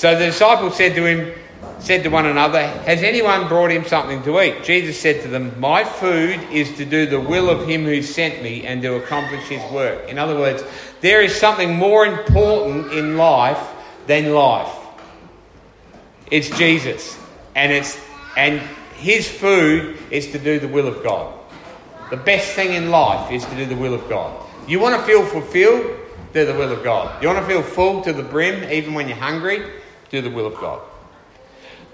So 0.00 0.18
the 0.18 0.24
disciples 0.24 0.76
said 0.76 0.94
to 0.94 1.04
him, 1.04 1.34
said 1.78 2.04
to 2.04 2.08
one 2.08 2.24
another, 2.24 2.66
Has 2.66 3.02
anyone 3.02 3.48
brought 3.48 3.70
him 3.70 3.84
something 3.84 4.22
to 4.22 4.40
eat? 4.40 4.64
Jesus 4.64 4.98
said 4.98 5.20
to 5.24 5.28
them, 5.28 5.60
My 5.60 5.84
food 5.84 6.40
is 6.50 6.74
to 6.78 6.86
do 6.86 7.04
the 7.04 7.20
will 7.20 7.50
of 7.50 7.68
him 7.68 7.84
who 7.84 8.00
sent 8.00 8.42
me 8.42 8.66
and 8.66 8.80
to 8.80 8.94
accomplish 8.94 9.42
his 9.42 9.60
work. 9.70 10.08
In 10.08 10.18
other 10.18 10.38
words, 10.38 10.64
there 11.02 11.20
is 11.20 11.34
something 11.34 11.76
more 11.76 12.06
important 12.06 12.94
in 12.94 13.18
life 13.18 13.60
than 14.06 14.32
life. 14.32 14.74
It's 16.30 16.48
Jesus. 16.56 17.18
And 17.54 17.70
it's 17.70 18.00
and 18.38 18.62
his 18.96 19.28
food 19.28 19.98
is 20.10 20.32
to 20.32 20.38
do 20.38 20.58
the 20.58 20.68
will 20.68 20.86
of 20.86 21.04
God. 21.04 21.38
The 22.08 22.16
best 22.16 22.52
thing 22.54 22.72
in 22.72 22.88
life 22.88 23.30
is 23.30 23.44
to 23.44 23.54
do 23.54 23.66
the 23.66 23.76
will 23.76 23.92
of 23.92 24.08
God. 24.08 24.48
You 24.66 24.80
want 24.80 24.98
to 24.98 25.06
feel 25.06 25.26
fulfilled? 25.26 25.94
Do 26.32 26.46
the 26.46 26.54
will 26.54 26.72
of 26.72 26.82
God. 26.82 27.22
You 27.22 27.28
want 27.28 27.40
to 27.40 27.46
feel 27.46 27.62
full 27.62 28.00
to 28.04 28.14
the 28.14 28.22
brim 28.22 28.64
even 28.70 28.94
when 28.94 29.06
you're 29.06 29.18
hungry? 29.18 29.62
Do 30.10 30.20
the 30.20 30.30
will 30.30 30.46
of 30.46 30.54
God. 30.54 30.82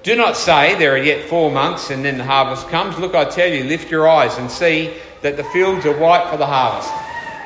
Do 0.03 0.17
not 0.17 0.37
say, 0.37 0.75
There 0.77 0.95
are 0.95 0.99
yet 0.99 1.29
four 1.29 1.51
months 1.51 1.91
and 1.91 2.05
then 2.05 2.19
the 2.19 2.25
harvest 2.25 2.69
comes. 2.69 2.99
Look, 2.99 3.15
I 3.15 3.25
tell 3.25 3.49
you, 3.49 3.65
lift 3.65 3.91
your 3.91 4.09
eyes 4.09 4.39
and 4.39 4.51
see 4.51 4.95
that 5.23 5.37
the 5.37 5.45
fields 5.45 5.85
are 5.87 5.97
white 5.97 6.31
for 6.31 6.37
the 6.37 6.47
harvest. 6.47 6.93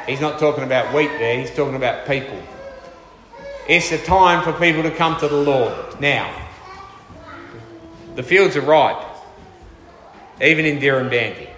He's 0.07 0.21
not 0.21 0.39
talking 0.39 0.65
about 0.65 0.95
wheat 0.95 1.09
there, 1.19 1.39
he's 1.41 1.51
talking 1.51 1.75
about 1.75 2.07
people. 2.07 2.41
It's 3.69 3.91
the 3.91 3.99
time 3.99 4.43
for 4.43 4.53
people 4.59 4.83
to 4.83 4.91
come 4.91 5.19
to 5.21 5.29
the 5.29 5.37
Lord. 5.37 6.01
Now, 6.01 6.49
the 8.17 8.23
fields 8.23 8.57
are 8.57 8.61
ripe, 8.61 9.07
even 10.43 10.65
in 10.65 10.81
Dirranbandi. 10.81 11.49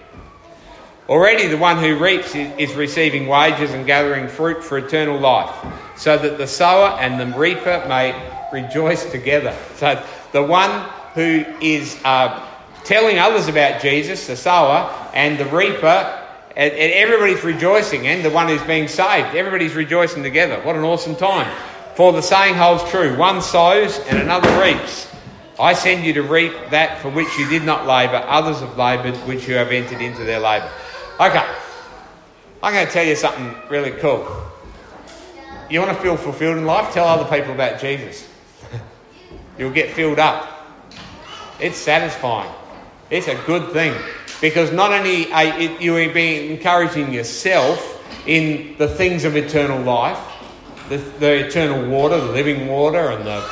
Already 1.09 1.49
the 1.49 1.57
one 1.57 1.79
who 1.79 1.99
reaps 1.99 2.35
is 2.35 2.75
receiving 2.75 3.27
wages 3.27 3.73
and 3.73 3.87
gathering 3.87 4.29
fruit 4.29 4.63
for 4.63 4.79
eternal 4.79 5.19
life, 5.19 5.55
so 5.97 6.17
that 6.17 6.39
the 6.39 6.47
sower 6.47 6.99
and 7.01 7.19
the 7.19 7.37
reaper 7.39 7.85
may 7.89 8.13
rejoice 8.53 9.11
together. 9.11 9.57
So 9.77 10.05
the 10.33 10.43
one 10.43 10.89
who 11.15 11.45
is 11.61 11.99
uh, 12.05 12.49
telling 12.85 13.19
others 13.19 13.49
about 13.49 13.81
Jesus, 13.81 14.27
the 14.27 14.37
sower, 14.37 14.91
and 15.15 15.39
the 15.39 15.47
reaper, 15.47 16.19
and, 16.57 16.73
and 16.73 16.93
everybody's 16.93 17.45
rejoicing, 17.45 18.07
and 18.07 18.25
the 18.25 18.31
one 18.31 18.49
who's 18.49 18.63
being 18.63 18.89
saved, 18.89 19.35
everybody's 19.35 19.75
rejoicing 19.75 20.23
together. 20.23 20.61
What 20.63 20.77
an 20.77 20.83
awesome 20.83 21.17
time. 21.17 21.51
For 21.95 22.13
the 22.13 22.23
saying 22.23 22.55
holds 22.55 22.83
true 22.91 23.17
one 23.19 23.43
sows 23.43 23.99
and 24.01 24.19
another 24.19 24.49
reaps. 24.63 25.09
I 25.61 25.75
send 25.75 26.05
you 26.05 26.15
to 26.15 26.23
reap 26.23 26.53
that 26.71 27.01
for 27.03 27.11
which 27.11 27.29
you 27.39 27.49
did 27.49 27.63
not 27.63 27.87
labour, 27.87 28.25
others 28.27 28.61
have 28.61 28.77
laboured, 28.77 29.15
which 29.29 29.47
you 29.47 29.55
have 29.55 29.71
entered 29.71 30.01
into 30.01 30.25
their 30.25 30.41
labour. 30.41 30.71
Okay, 31.21 31.47
I'm 32.63 32.73
going 32.73 32.87
to 32.87 32.93
tell 32.93 33.05
you 33.05 33.15
something 33.15 33.55
really 33.69 33.91
cool. 33.93 34.27
You 35.69 35.81
want 35.81 35.97
to 35.97 36.03
feel 36.03 36.17
fulfilled 36.17 36.57
in 36.57 36.65
life? 36.65 36.93
Tell 36.93 37.07
other 37.07 37.25
people 37.25 37.53
about 37.55 37.81
Jesus. 37.81 38.29
You'll 39.59 39.73
get 39.73 39.91
filled 39.91 40.19
up. 40.19 40.49
It's 41.61 41.77
satisfying. 41.77 42.53
It's 43.11 43.29
a 43.29 43.35
good 43.47 43.73
thing 43.73 43.95
because 44.41 44.73
not 44.73 44.93
only 44.93 45.33
are 45.33 45.61
you 45.61 46.13
being 46.13 46.51
encouraging 46.51 47.13
yourself 47.13 47.89
in 48.27 48.77
the 48.79 48.89
things 48.89 49.25
of 49.25 49.37
eternal 49.37 49.81
life, 49.83 50.19
the, 50.89 50.97
the 50.97 51.47
eternal 51.47 51.89
water, 51.89 52.19
the 52.19 52.33
living 52.33 52.67
water, 52.69 53.11
and 53.11 53.27
the 53.27 53.49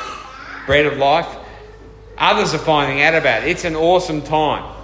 bread 0.65 0.85
of 0.85 0.97
life, 0.97 1.27
Others 2.21 2.53
are 2.53 2.59
finding 2.59 3.01
out 3.01 3.15
about 3.15 3.41
it. 3.41 3.49
It's 3.49 3.65
an 3.65 3.75
awesome 3.75 4.21
time. 4.21 4.75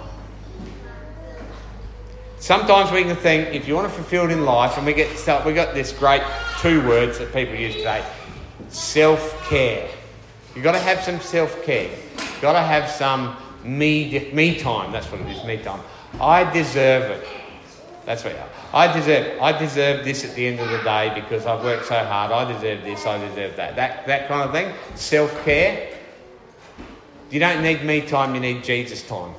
Sometimes 2.40 2.90
we 2.90 3.04
can 3.04 3.14
think 3.14 3.54
if 3.54 3.68
you 3.68 3.76
want 3.76 3.88
to 3.88 3.94
fulfill 3.94 4.24
it 4.24 4.32
in 4.32 4.44
life, 4.44 4.76
and 4.76 4.84
we 4.84 4.92
get 4.92 5.08
we 5.46 5.52
got 5.52 5.72
this 5.72 5.92
great 5.92 6.22
two 6.60 6.84
words 6.88 7.18
that 7.20 7.32
people 7.32 7.54
use 7.54 7.76
today: 7.76 8.04
self 8.70 9.48
care. 9.48 9.88
You've 10.58 10.64
got 10.64 10.72
to 10.72 10.80
have 10.80 11.04
some 11.04 11.20
self 11.20 11.62
care. 11.62 11.88
You've 11.88 12.40
got 12.40 12.54
to 12.54 12.58
have 12.58 12.90
some 12.90 13.36
me 13.62 14.28
me 14.32 14.58
time. 14.58 14.90
That's 14.90 15.06
what 15.06 15.20
it 15.20 15.28
is, 15.28 15.44
me 15.44 15.58
time. 15.58 15.78
I 16.20 16.52
deserve 16.52 17.12
it. 17.12 17.28
That's 18.04 18.24
what 18.24 18.34
I 18.74 18.92
deserve. 18.92 19.40
I 19.40 19.56
deserve 19.56 20.04
this 20.04 20.24
at 20.24 20.34
the 20.34 20.48
end 20.48 20.58
of 20.58 20.68
the 20.68 20.78
day 20.78 21.12
because 21.14 21.46
I've 21.46 21.62
worked 21.62 21.86
so 21.86 21.94
hard. 21.94 22.32
I 22.32 22.52
deserve 22.52 22.82
this. 22.82 23.06
I 23.06 23.18
deserve 23.28 23.54
that. 23.54 23.76
That 23.76 24.04
that 24.08 24.26
kind 24.26 24.48
of 24.48 24.52
thing. 24.52 24.74
Self 24.96 25.44
care. 25.44 25.96
You 27.30 27.38
don't 27.38 27.62
need 27.62 27.84
me 27.84 28.00
time, 28.00 28.34
you 28.34 28.40
need 28.40 28.64
Jesus 28.64 29.06
time. 29.06 29.34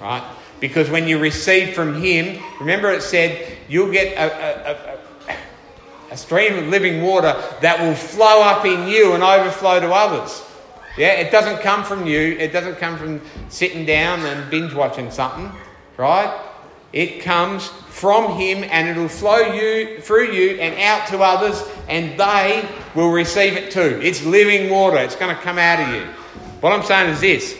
Right? 0.00 0.26
Because 0.58 0.88
when 0.88 1.06
you 1.06 1.18
receive 1.18 1.74
from 1.74 2.00
Him, 2.02 2.42
remember 2.60 2.88
it 2.92 3.02
said 3.02 3.58
you'll 3.68 3.92
get 3.92 4.16
a, 4.16 4.70
a, 4.70 4.94
a, 4.94 4.95
a 6.10 6.16
stream 6.16 6.56
of 6.58 6.68
living 6.68 7.02
water 7.02 7.34
that 7.60 7.80
will 7.80 7.94
flow 7.94 8.42
up 8.42 8.64
in 8.64 8.88
you 8.88 9.14
and 9.14 9.22
overflow 9.22 9.80
to 9.80 9.92
others. 9.92 10.42
Yeah, 10.96 11.12
it 11.12 11.30
doesn't 11.30 11.60
come 11.60 11.84
from 11.84 12.06
you, 12.06 12.36
it 12.38 12.52
doesn't 12.52 12.76
come 12.76 12.96
from 12.96 13.20
sitting 13.48 13.84
down 13.84 14.20
and 14.20 14.50
binge 14.50 14.72
watching 14.72 15.10
something, 15.10 15.50
right? 15.96 16.42
It 16.92 17.20
comes 17.20 17.66
from 17.66 18.38
Him 18.38 18.64
and 18.64 18.88
it'll 18.88 19.08
flow 19.08 19.52
you 19.52 20.00
through 20.00 20.32
you 20.32 20.58
and 20.58 20.78
out 20.80 21.08
to 21.08 21.18
others, 21.18 21.62
and 21.88 22.18
they 22.18 22.66
will 22.94 23.10
receive 23.10 23.54
it 23.54 23.70
too. 23.70 24.00
It's 24.02 24.24
living 24.24 24.70
water, 24.70 24.98
it's 24.98 25.16
going 25.16 25.34
to 25.34 25.42
come 25.42 25.58
out 25.58 25.80
of 25.80 25.94
you. 25.94 26.06
What 26.60 26.72
I'm 26.72 26.82
saying 26.82 27.10
is 27.10 27.20
this 27.20 27.56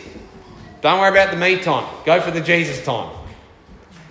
don't 0.81 0.99
worry 0.99 1.09
about 1.09 1.31
the 1.31 1.37
me 1.37 1.59
time, 1.59 1.87
go 2.05 2.19
for 2.21 2.31
the 2.31 2.41
Jesus 2.41 2.83
time. 2.83 3.13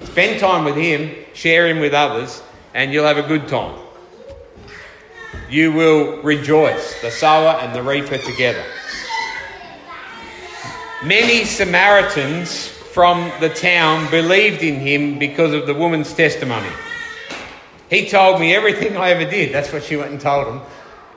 Spend 0.02 0.38
time 0.38 0.64
with 0.64 0.76
Him, 0.76 1.14
share 1.32 1.66
Him 1.66 1.80
with 1.80 1.94
others, 1.94 2.42
and 2.74 2.92
you'll 2.92 3.06
have 3.06 3.18
a 3.18 3.26
good 3.26 3.48
time. 3.48 3.85
You 5.48 5.72
will 5.72 6.22
rejoice, 6.22 7.00
the 7.02 7.10
sower 7.10 7.58
and 7.60 7.74
the 7.74 7.82
reaper 7.82 8.18
together. 8.18 8.64
Many 11.04 11.44
Samaritans 11.44 12.68
from 12.68 13.30
the 13.40 13.50
town 13.50 14.10
believed 14.10 14.62
in 14.62 14.76
him 14.76 15.18
because 15.18 15.52
of 15.52 15.66
the 15.66 15.74
woman's 15.74 16.12
testimony. 16.12 16.70
He 17.90 18.08
told 18.08 18.40
me 18.40 18.54
everything 18.54 18.96
I 18.96 19.10
ever 19.10 19.30
did. 19.30 19.54
That's 19.54 19.72
what 19.72 19.84
she 19.84 19.96
went 19.96 20.10
and 20.10 20.20
told 20.20 20.48
him. 20.48 20.60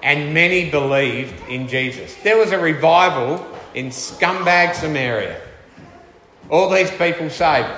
And 0.03 0.33
many 0.33 0.69
believed 0.69 1.33
in 1.49 1.67
Jesus. 1.67 2.13
There 2.23 2.37
was 2.37 2.51
a 2.51 2.59
revival 2.59 3.45
in 3.73 3.87
scumbag 3.87 4.75
Samaria. 4.75 5.41
All 6.49 6.69
these 6.69 6.91
people 6.91 7.29
saved. 7.29 7.69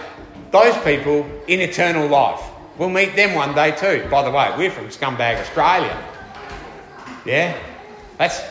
Those 0.51 0.77
people 0.83 1.25
in 1.47 1.61
eternal 1.61 2.07
life. 2.07 2.43
We'll 2.77 2.89
meet 2.89 3.15
them 3.15 3.35
one 3.35 3.53
day 3.53 3.71
too. 3.71 4.07
By 4.09 4.23
the 4.23 4.31
way, 4.31 4.51
we're 4.57 4.71
from 4.71 4.87
scumbag 4.87 5.39
Australia. 5.39 6.10
Yeah? 7.25 7.57
That's 8.17 8.41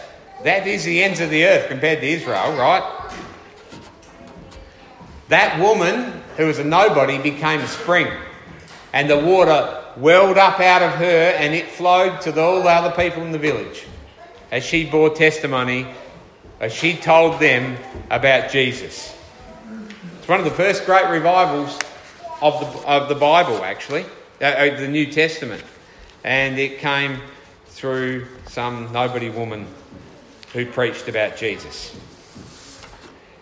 that 0.44 0.66
is 0.66 0.84
the 0.84 1.02
ends 1.02 1.20
of 1.20 1.28
the 1.30 1.44
earth 1.44 1.68
compared 1.68 2.00
to 2.00 2.06
Israel, 2.06 2.56
right? 2.56 2.82
That 5.28 5.60
woman, 5.60 6.22
who 6.36 6.46
was 6.46 6.58
a 6.58 6.64
nobody, 6.64 7.18
became 7.18 7.60
a 7.60 7.68
spring. 7.68 8.08
And 8.92 9.08
the 9.08 9.18
water 9.18 9.84
welled 9.96 10.38
up 10.38 10.58
out 10.60 10.82
of 10.82 10.92
her 10.92 11.34
and 11.36 11.54
it 11.54 11.68
flowed 11.68 12.22
to 12.22 12.32
the, 12.32 12.40
all 12.40 12.62
the 12.62 12.70
other 12.70 12.90
people 12.90 13.22
in 13.22 13.32
the 13.32 13.38
village 13.38 13.84
as 14.50 14.64
she 14.64 14.88
bore 14.88 15.10
testimony, 15.10 15.86
as 16.58 16.72
she 16.72 16.96
told 16.96 17.38
them 17.38 17.76
about 18.10 18.50
Jesus. 18.50 19.16
It's 20.18 20.28
one 20.28 20.40
of 20.40 20.44
the 20.44 20.50
first 20.50 20.86
great 20.86 21.08
revivals 21.08 21.78
of 22.42 22.60
the, 22.60 22.88
of 22.88 23.08
the 23.08 23.14
Bible, 23.14 23.62
actually, 23.62 24.04
uh, 24.40 24.76
the 24.76 24.88
New 24.88 25.06
Testament. 25.06 25.62
And 26.24 26.58
it 26.58 26.78
came 26.78 27.20
through 27.80 28.26
some 28.46 28.92
nobody 28.92 29.30
woman 29.30 29.66
who 30.52 30.66
preached 30.66 31.08
about 31.08 31.34
Jesus. 31.34 31.98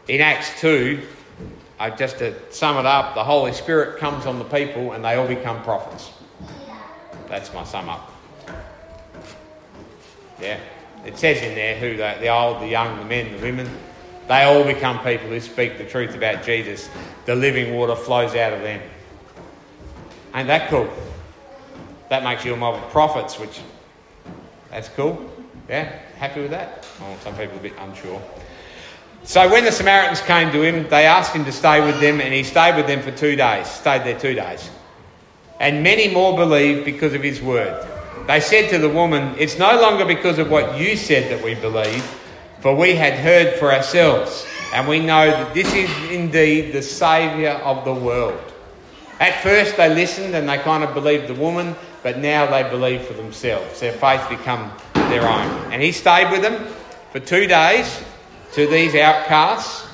In 0.06 0.20
Acts 0.20 0.60
2, 0.60 1.02
uh, 1.80 1.90
just 1.90 2.18
to 2.18 2.32
sum 2.52 2.76
it 2.78 2.86
up, 2.86 3.16
the 3.16 3.24
Holy 3.24 3.52
Spirit 3.52 3.98
comes 3.98 4.26
on 4.26 4.38
the 4.38 4.44
people 4.44 4.92
and 4.92 5.04
they 5.04 5.16
all 5.16 5.26
become 5.26 5.60
prophets. 5.64 6.12
That's 7.28 7.52
my 7.52 7.64
sum 7.64 7.88
up. 7.88 8.12
Yeah. 10.40 10.60
It 11.04 11.18
says 11.18 11.42
in 11.42 11.56
there 11.56 11.76
who 11.76 11.96
the, 11.96 12.16
the 12.20 12.28
old, 12.28 12.62
the 12.62 12.68
young, 12.68 12.96
the 12.96 13.04
men, 13.06 13.32
the 13.36 13.42
women, 13.42 13.68
they 14.28 14.44
all 14.44 14.62
become 14.62 15.00
people 15.00 15.28
who 15.28 15.40
speak 15.40 15.78
the 15.78 15.84
truth 15.84 16.14
about 16.14 16.44
Jesus. 16.44 16.88
The 17.26 17.34
living 17.34 17.74
water 17.74 17.96
flows 17.96 18.36
out 18.36 18.52
of 18.52 18.62
them. 18.62 18.80
Ain't 20.32 20.46
that 20.46 20.70
cool? 20.70 20.88
That 22.08 22.22
makes 22.22 22.44
you 22.44 22.54
a 22.54 22.56
mob 22.56 22.76
of 22.76 22.88
prophets, 22.90 23.36
which 23.36 23.60
that's 24.70 24.88
cool. 24.90 25.30
Yeah, 25.68 25.84
happy 26.16 26.42
with 26.42 26.50
that? 26.50 26.86
Oh, 27.00 27.16
some 27.22 27.34
people 27.34 27.56
are 27.56 27.60
a 27.60 27.62
bit 27.62 27.74
unsure. 27.78 28.22
So 29.24 29.50
when 29.50 29.64
the 29.64 29.72
Samaritans 29.72 30.20
came 30.22 30.50
to 30.52 30.62
him, 30.62 30.88
they 30.88 31.04
asked 31.04 31.34
him 31.34 31.44
to 31.44 31.52
stay 31.52 31.84
with 31.84 32.00
them, 32.00 32.20
and 32.20 32.32
he 32.32 32.42
stayed 32.42 32.76
with 32.76 32.86
them 32.86 33.02
for 33.02 33.10
two 33.10 33.36
days. 33.36 33.66
Stayed 33.68 34.04
there 34.04 34.18
two 34.18 34.34
days. 34.34 34.70
And 35.60 35.82
many 35.82 36.12
more 36.12 36.36
believed 36.36 36.84
because 36.84 37.14
of 37.14 37.22
his 37.22 37.42
word. 37.42 37.86
They 38.26 38.40
said 38.40 38.70
to 38.70 38.78
the 38.78 38.88
woman, 38.88 39.34
It's 39.38 39.58
no 39.58 39.80
longer 39.80 40.04
because 40.04 40.38
of 40.38 40.50
what 40.50 40.78
you 40.78 40.96
said 40.96 41.30
that 41.30 41.44
we 41.44 41.54
believe, 41.54 42.02
for 42.60 42.74
we 42.74 42.94
had 42.94 43.14
heard 43.14 43.58
for 43.58 43.72
ourselves, 43.72 44.46
and 44.72 44.86
we 44.86 45.00
know 45.00 45.30
that 45.30 45.54
this 45.54 45.72
is 45.74 45.90
indeed 46.10 46.72
the 46.72 46.82
Saviour 46.82 47.52
of 47.52 47.84
the 47.84 47.94
world. 47.94 48.40
At 49.20 49.42
first 49.42 49.76
they 49.76 49.92
listened 49.92 50.34
and 50.34 50.48
they 50.48 50.58
kind 50.58 50.84
of 50.84 50.94
believed 50.94 51.26
the 51.26 51.34
woman, 51.34 51.74
but 52.08 52.20
now 52.20 52.46
they 52.46 52.66
believe 52.70 53.02
for 53.02 53.12
themselves. 53.12 53.80
Their 53.80 53.92
faith 53.92 54.26
become 54.30 54.72
their 54.94 55.28
own. 55.28 55.70
And 55.70 55.82
he 55.82 55.92
stayed 55.92 56.30
with 56.30 56.40
them 56.40 56.66
for 57.12 57.20
two 57.20 57.46
days 57.46 58.02
to 58.54 58.66
these 58.66 58.94
outcasts, 58.94 59.86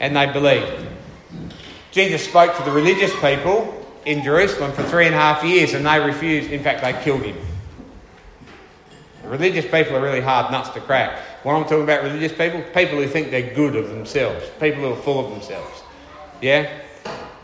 and 0.00 0.16
they 0.16 0.32
believed. 0.32 0.88
Jesus 1.90 2.24
spoke 2.24 2.56
to 2.56 2.62
the 2.62 2.70
religious 2.70 3.12
people 3.20 3.86
in 4.06 4.24
Jerusalem 4.24 4.72
for 4.72 4.84
three 4.84 5.04
and 5.04 5.14
a 5.14 5.18
half 5.18 5.44
years, 5.44 5.74
and 5.74 5.84
they 5.84 6.00
refused. 6.00 6.50
In 6.50 6.62
fact, 6.62 6.80
they 6.80 6.94
killed 7.04 7.20
him. 7.20 7.36
The 9.22 9.28
religious 9.28 9.66
people 9.66 9.96
are 9.96 10.02
really 10.02 10.22
hard 10.22 10.50
nuts 10.50 10.70
to 10.70 10.80
crack. 10.80 11.18
When 11.42 11.56
I'm 11.56 11.64
talking 11.64 11.82
about 11.82 12.04
religious 12.04 12.32
people, 12.32 12.62
people 12.74 12.96
who 12.96 13.06
think 13.06 13.30
they're 13.30 13.54
good 13.54 13.76
of 13.76 13.90
themselves, 13.90 14.46
people 14.58 14.80
who 14.80 14.94
are 14.94 15.02
full 15.02 15.22
of 15.22 15.30
themselves. 15.30 15.82
Yeah? 16.40 16.72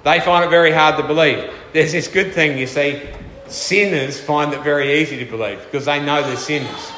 They 0.05 0.21
find 0.21 0.43
it 0.43 0.49
very 0.49 0.73
hard 0.73 0.97
to 0.97 1.07
believe. 1.07 1.53
There's 1.75 1.93
this 1.93 2.09
good 2.09 2.33
thing, 2.33 2.57
you 2.59 2.67
see, 2.67 3.01
sinners 3.53 4.21
find 4.21 4.53
it 4.53 4.63
very 4.63 5.01
easy 5.01 5.19
to 5.19 5.25
believe 5.25 5.63
because 5.65 5.85
they 5.85 6.05
know 6.05 6.23
they're 6.23 6.37
sinners. 6.37 6.93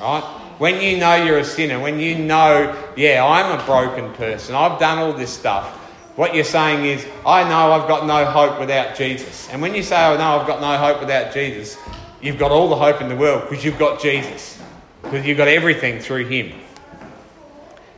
Right? 0.00 0.22
When 0.58 0.80
you 0.80 0.98
know 0.98 1.22
you're 1.22 1.38
a 1.38 1.44
sinner, 1.44 1.78
when 1.78 2.00
you 2.00 2.18
know, 2.18 2.76
yeah, 2.96 3.24
I'm 3.24 3.58
a 3.58 3.64
broken 3.64 4.12
person, 4.14 4.54
I've 4.54 4.78
done 4.80 4.98
all 4.98 5.12
this 5.12 5.30
stuff, 5.30 5.68
what 6.16 6.34
you're 6.34 6.42
saying 6.42 6.84
is, 6.84 7.06
I 7.24 7.48
know 7.48 7.72
I've 7.72 7.86
got 7.86 8.04
no 8.04 8.24
hope 8.24 8.58
without 8.58 8.96
Jesus. 8.96 9.48
And 9.50 9.62
when 9.62 9.74
you 9.76 9.84
say, 9.84 9.94
I 9.94 10.14
oh, 10.14 10.18
know 10.18 10.40
I've 10.40 10.48
got 10.48 10.60
no 10.60 10.76
hope 10.76 10.98
without 10.98 11.32
Jesus, 11.32 11.76
you've 12.20 12.38
got 12.38 12.50
all 12.50 12.68
the 12.68 12.76
hope 12.76 13.00
in 13.00 13.08
the 13.08 13.14
world 13.14 13.48
because 13.48 13.64
you've 13.64 13.78
got 13.78 14.00
Jesus, 14.00 14.60
because 15.02 15.24
you've 15.24 15.38
got 15.38 15.46
everything 15.46 16.00
through 16.00 16.26
Him. 16.26 16.58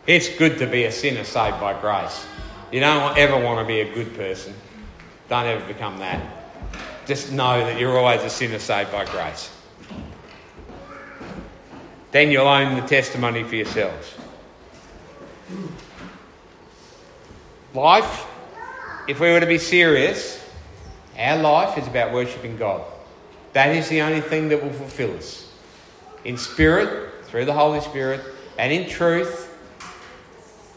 It's 0.06 0.28
good 0.36 0.58
to 0.58 0.66
be 0.66 0.84
a 0.84 0.92
sinner 0.92 1.24
saved 1.24 1.60
by 1.60 1.80
grace. 1.80 2.26
You 2.70 2.80
don't 2.80 3.16
ever 3.16 3.42
want 3.42 3.60
to 3.60 3.66
be 3.66 3.80
a 3.80 3.94
good 3.94 4.14
person. 4.14 4.52
Don't 5.30 5.46
ever 5.46 5.66
become 5.66 5.98
that. 6.00 6.39
Just 7.11 7.33
know 7.33 7.59
that 7.59 7.77
you're 7.77 7.99
always 7.99 8.23
a 8.23 8.31
sinner 8.31 8.61
saved 8.61 8.92
by 8.92 9.05
grace. 9.05 9.51
Then 12.12 12.31
you'll 12.31 12.46
own 12.46 12.81
the 12.81 12.87
testimony 12.87 13.42
for 13.42 13.57
yourselves. 13.57 14.14
Life, 17.75 18.27
if 19.09 19.18
we 19.18 19.29
were 19.33 19.40
to 19.40 19.46
be 19.46 19.59
serious, 19.59 20.40
our 21.18 21.37
life 21.38 21.77
is 21.79 21.88
about 21.88 22.12
worshipping 22.12 22.57
God. 22.57 22.85
That 23.55 23.75
is 23.75 23.88
the 23.88 24.03
only 24.03 24.20
thing 24.20 24.49
that 24.51 24.62
will 24.62 24.73
fulfill 24.73 25.16
us. 25.16 25.53
In 26.25 26.38
spirit, 26.38 27.25
through 27.25 27.44
the 27.44 27.53
Holy 27.53 27.81
Spirit, 27.81 28.20
and 28.57 28.73
in 28.73 28.88
truth. 28.88 29.53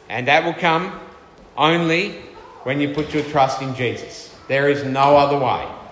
And 0.10 0.28
that 0.28 0.44
will 0.44 0.56
come 0.56 1.00
only 1.56 2.14
when 2.64 2.82
you 2.82 2.92
put 2.92 3.14
your 3.14 3.24
trust 3.26 3.62
in 3.62 3.76
Jesus. 3.76 4.36
There 4.48 4.68
is 4.68 4.84
no 4.84 5.16
other 5.16 5.38
way. 5.38 5.83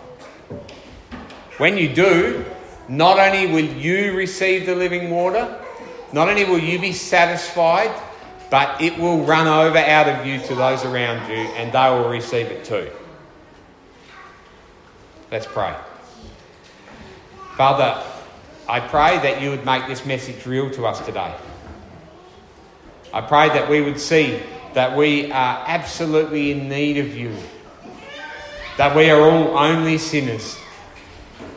When 1.62 1.78
you 1.78 1.94
do, 1.94 2.44
not 2.90 3.20
only 3.20 3.46
will 3.46 3.78
you 3.78 4.14
receive 4.14 4.66
the 4.66 4.74
living 4.74 5.12
water, 5.12 5.64
not 6.12 6.28
only 6.28 6.44
will 6.44 6.58
you 6.58 6.80
be 6.80 6.92
satisfied, 6.92 7.92
but 8.50 8.82
it 8.82 8.98
will 8.98 9.20
run 9.26 9.46
over 9.46 9.78
out 9.78 10.10
of 10.10 10.26
you 10.26 10.40
to 10.40 10.56
those 10.56 10.84
around 10.84 11.30
you 11.30 11.36
and 11.36 11.72
they 11.72 11.90
will 11.92 12.10
receive 12.10 12.48
it 12.48 12.66
too. 12.66 12.90
Let's 15.32 15.46
pray. 15.46 15.76
Father, 17.58 18.04
I 18.68 18.80
pray 18.80 19.20
that 19.20 19.40
you 19.40 19.52
would 19.52 19.64
make 19.64 19.86
this 19.86 20.04
message 20.04 20.44
real 20.48 20.72
to 20.72 20.88
us 20.88 21.00
today. 21.06 21.32
I 23.14 23.22
pray 23.22 23.50
that 23.50 23.70
we 23.70 23.84
would 23.84 24.00
see 24.00 24.42
that 24.74 24.98
we 24.98 25.32
are 25.32 25.64
absolutely 25.68 26.54
in 26.54 26.68
need 26.68 26.98
of 26.98 27.16
you, 27.16 27.38
that 28.78 28.96
we 28.96 29.12
are 29.12 29.22
all 29.22 29.56
only 29.60 30.00
sinners 30.00 30.58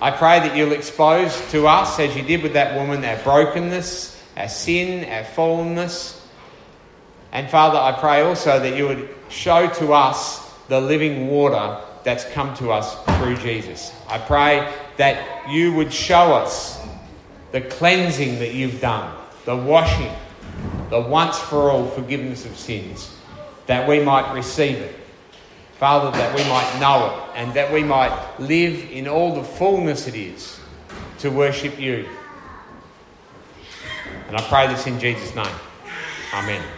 I 0.01 0.11
pray 0.11 0.41
that 0.41 0.57
you'll 0.57 0.73
expose 0.73 1.41
to 1.51 1.67
us, 1.67 1.99
as 1.99 2.15
you 2.17 2.23
did 2.23 2.43
with 2.43 2.53
that 2.55 2.77
woman, 2.77 3.05
our 3.05 3.17
brokenness, 3.23 4.21
our 4.37 4.49
sin, 4.49 5.09
our 5.11 5.23
fallenness. 5.23 6.21
And 7.33 7.49
Father, 7.49 7.79
I 7.79 7.93
pray 7.99 8.21
also 8.23 8.61
that 8.61 8.77
you 8.77 8.87
would 8.87 9.09
show 9.29 9.69
to 9.69 9.93
us 9.93 10.41
the 10.69 10.81
living 10.81 11.29
water 11.29 11.81
that's 12.05 12.25
come 12.33 12.55
to 12.57 12.71
us 12.71 12.95
through 13.19 13.37
Jesus. 13.37 13.93
I 14.09 14.19
pray 14.19 14.73
that 14.99 15.49
you 15.49 15.73
would 15.75 15.93
show 15.93 16.35
us 16.35 16.85
the 17.53 17.61
cleansing 17.63 18.39
that 18.41 18.55
you've 18.55 18.81
done, 18.81 19.17
the 19.45 19.57
washing, 19.57 20.13
the 20.91 21.01
once 21.01 21.39
for 21.39 21.71
all 21.71 21.87
forgiveness 21.89 22.45
of 22.45 22.57
sins, 22.59 23.17
that 23.67 23.89
we 23.89 24.01
might 24.01 24.33
receive 24.33 24.77
it 24.77 25.04
Father, 25.79 26.17
that 26.17 26.35
we 26.35 26.43
might 26.45 26.79
know 26.81 27.07
it 27.07 27.39
and 27.39 27.53
that 27.55 27.73
we 27.73 27.83
might 27.83 28.17
live 28.39 28.91
in 28.91 29.09
all 29.09 29.35
the 29.35 29.45
fullness 29.45 30.07
it 30.07 30.15
is 30.15 30.59
to 31.19 31.31
worship 31.31 31.79
you. 31.79 32.09
And 34.29 34.37
I 34.37 34.43
pray 34.43 34.67
this 34.69 34.87
in 34.87 34.99
Jesus' 34.99 35.35
name. 35.35 35.55
Amen. 36.33 36.65